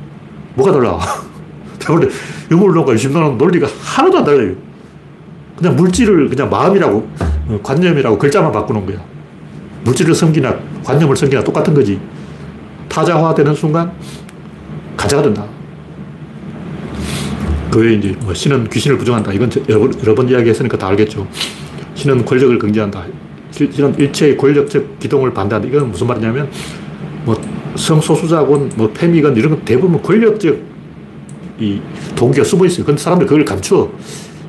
[0.54, 1.00] 뭐가 달라?
[1.86, 2.08] 근데
[2.52, 4.54] 유물론과 유심론은 논리가 하나도 안 달라요.
[5.58, 7.10] 그냥 물질을 그냥 마음이라고,
[7.48, 8.98] 어, 관념이라고 글자만 바꾸는 거야.
[9.84, 12.00] 물질을 섬기나 관념을 섬기나 똑같은 거지.
[12.90, 13.92] 타자화되는 순간
[14.96, 15.46] 가자가 된다.
[17.72, 19.34] 그 외에 이제 뭐 신은 귀신을 부정한다.
[19.34, 21.28] 이건 여러 번, 여러 번 이야기했으니까 다 알겠죠.
[21.96, 23.06] 신은 권력을 경제한다.
[23.56, 25.68] 신은 일체의 권력적 기동을 반대한다.
[25.68, 26.50] 이건 무슨 말이냐면
[27.24, 27.36] 뭐
[27.76, 30.58] 성소수자건 뭐 페미건 이런 건 대부분 권력적
[31.60, 31.80] 이
[32.16, 32.86] 동기가 숨어 있어요.
[32.86, 33.90] 근데 사람들 그걸 감추어.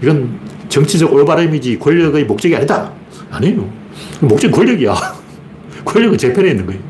[0.03, 0.39] 이건
[0.69, 2.93] 정치적 올바름이지 권력의 목적이 아니다.
[3.31, 3.71] 아니에요.
[4.21, 4.95] 목적은 권력이야.
[5.85, 6.81] 권력은 제 편에 있는 거예요.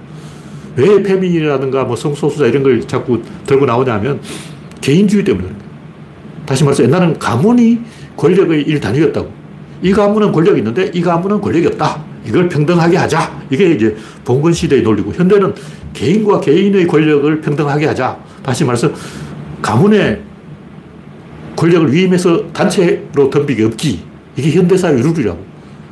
[0.76, 4.20] 왜 페미니라든가 뭐 성소수자 이런 걸 자꾸 들고 나오냐면
[4.80, 5.48] 개인주의 때문에
[6.46, 7.80] 다시 말해서 옛날에는 가문이
[8.16, 9.35] 권력의 일 단위였다고.
[9.82, 12.04] 이 가문은 권력이 있는데 이 가문은 권력이 없다.
[12.26, 13.40] 이걸 평등하게 하자.
[13.50, 15.54] 이게 이제 봉건 시대의 논리고 현대는
[15.92, 18.18] 개인과 개인의 권력을 평등하게 하자.
[18.42, 18.90] 다시 말해서
[19.62, 20.20] 가문의
[21.54, 24.00] 권력을 위임해서 단체로 덤비기 없기.
[24.36, 25.38] 이게 현대사의 룰이라고.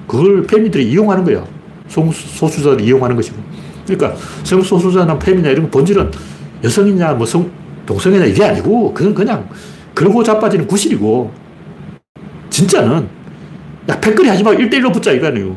[0.06, 1.44] 그걸 페미들이 이용하는 거야.
[1.88, 3.36] 소수자들이 이용하는 것이고.
[3.86, 6.10] 그러니까 성소수자나 페미나 이런 본질은
[6.62, 7.50] 여성이냐 뭐 성,
[7.86, 9.48] 동성이냐 이게 아니고 그건 그냥
[9.92, 11.30] 그러고 자빠지는 구실이고
[12.50, 13.06] 진짜는
[13.88, 15.56] 야 패거리 하지 말고 1대1로 붙자 이거 아니에요.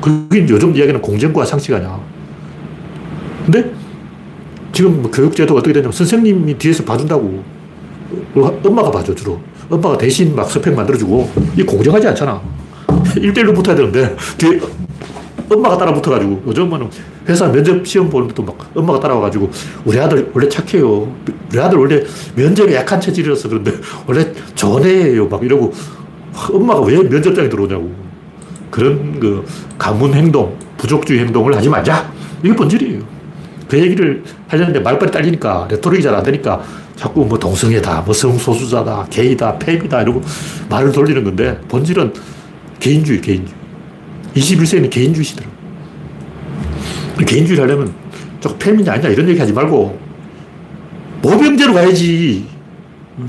[0.00, 1.98] 그게 요즘 이야기는 공정과 상식 아니야.
[3.44, 3.70] 근데
[4.72, 7.42] 지금 뭐 교육제도가 어떻게 되냐면 선생님이 뒤에서 봐준다고.
[8.64, 9.40] 엄마가 봐줘, 주로.
[9.68, 11.30] 엄마가 대신 막 스펙 만들어주고.
[11.56, 12.40] 이 공정하지 않잖아.
[13.16, 14.60] 1대1로 붙어야 되는데, 뒤에
[15.50, 16.90] 엄마가 따라 붙어가지고, 요즘은
[17.28, 19.50] 회사 면접 시험 보는 데도 막 엄마가 따라와가지고,
[19.84, 21.12] 우리 아들 원래 착해요.
[21.50, 22.04] 우리 아들 원래
[22.36, 23.72] 면접에 약한 체질이라서 그런데,
[24.06, 24.32] 원래
[24.86, 25.26] 애예요.
[25.26, 25.72] 막 이러고,
[26.52, 27.92] 엄마가 왜 면접장에 들어오냐고.
[28.70, 29.44] 그런 그
[29.78, 32.10] 가문 행동, 부족주의 행동을 하지 말자.
[32.42, 33.00] 이게 본질이에요.
[33.68, 36.62] 그 얘기를 하려는데 말빨이 딸리니까, 레토릭이 잘 안 되니까,
[36.96, 40.22] 자꾸 뭐 동성애다, 뭐 성소수자다, 게이다, 폐비다, 이러고
[40.70, 42.12] 말을 돌리는 건데, 본질은
[42.80, 43.58] 개인주의, 개인주의.
[44.34, 45.48] 21세기는 개인주의 시대라.
[47.26, 47.92] 개인주의를 하려면
[48.40, 49.98] 자꾸 폐민이 아니냐 이런 얘기 하지 말고
[51.22, 52.46] 모병제로 가야지.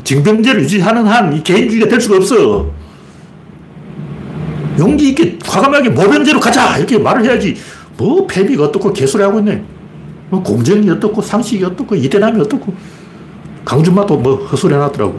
[0.04, 2.70] 징병제를 유지하는 한 이 개인주의가 될 수가 없어.
[4.80, 7.56] 용기 있게 과감하게 모병제로 가자 이렇게 말을 해야지.
[7.98, 9.64] 뭐 폐비가 어떻고 개소리 하고 있네.
[10.30, 12.74] 뭐 공정이 어떻고 상식이 어떻고 이대남이 어떻고
[13.66, 15.18] 강준마도 뭐 헛소리 해놨더라고.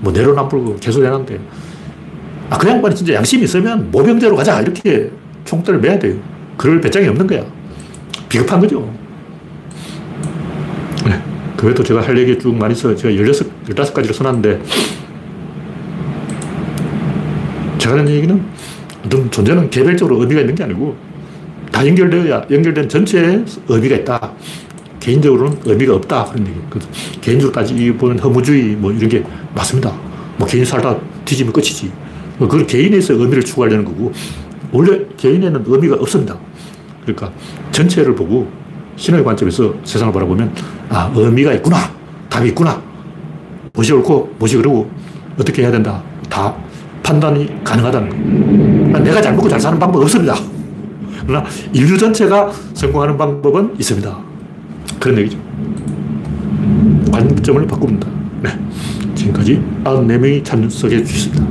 [0.00, 1.38] 뭐 내로남불고 개소리 해놨는데.
[2.48, 4.60] 아, 그 양반이 진짜 양심이 있으면 모병제로 가자.
[4.60, 5.10] 이렇게
[5.44, 6.16] 총대를 매야 돼요.
[6.56, 7.44] 그럴 배짱이 없는 거야.
[8.28, 8.88] 비겁한 거죠.
[11.04, 11.20] 네.
[11.56, 12.94] 그 외에도 제가 할 얘기 쭉 많이 써.
[12.94, 14.62] 제가 16, 15가지를 써놨는데,
[17.78, 18.42] 제가 하는 얘기는
[19.06, 20.96] 어떤 존재는 개별적으로 의미가 있는 게 아니고,
[21.70, 24.32] 다 연결되어야 연결된 전체에 의미가 있다.
[25.00, 26.24] 개인적으로는 의미가 없다.
[26.24, 26.58] 그런 얘기.
[27.20, 29.22] 개인적으로 따지보면 허무주의 뭐 이런 게
[29.54, 29.92] 맞습니다.
[30.36, 31.92] 뭐 개인 살다 뒤지면 끝이지.
[32.38, 34.12] 그걸 개인에서 의미를 추구하려는 거고,
[34.72, 36.36] 원래 개인에는 의미가 없습니다.
[37.02, 37.32] 그러니까
[37.70, 38.50] 전체를 보고
[38.96, 40.52] 신의 관점에서 세상을 바라보면
[40.88, 41.76] 아, 의미가 있구나.
[42.28, 42.82] 답이 있구나.
[43.72, 44.90] 무엇이 옳고 무엇이 그르고
[45.38, 46.02] 어떻게 해야 된다.
[46.28, 46.56] 다
[47.06, 48.98] 판단이 가능하다는 거.
[48.98, 50.34] 내가 잘 먹고 잘 사는 방법 없습니다.
[51.24, 54.18] 그러나 인류 전체가 성공하는 방법은 있습니다.
[54.98, 55.38] 그런 얘기죠.
[57.12, 58.08] 관점을 바꿉니다.
[58.42, 58.50] 네.
[59.14, 61.46] 지금까지 94명이 참석해 주셨습니다.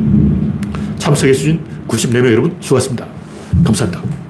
[0.97, 3.07] 참석해 주신 94명 여러분 수고하셨습니다.
[3.63, 4.24] 감사합니다.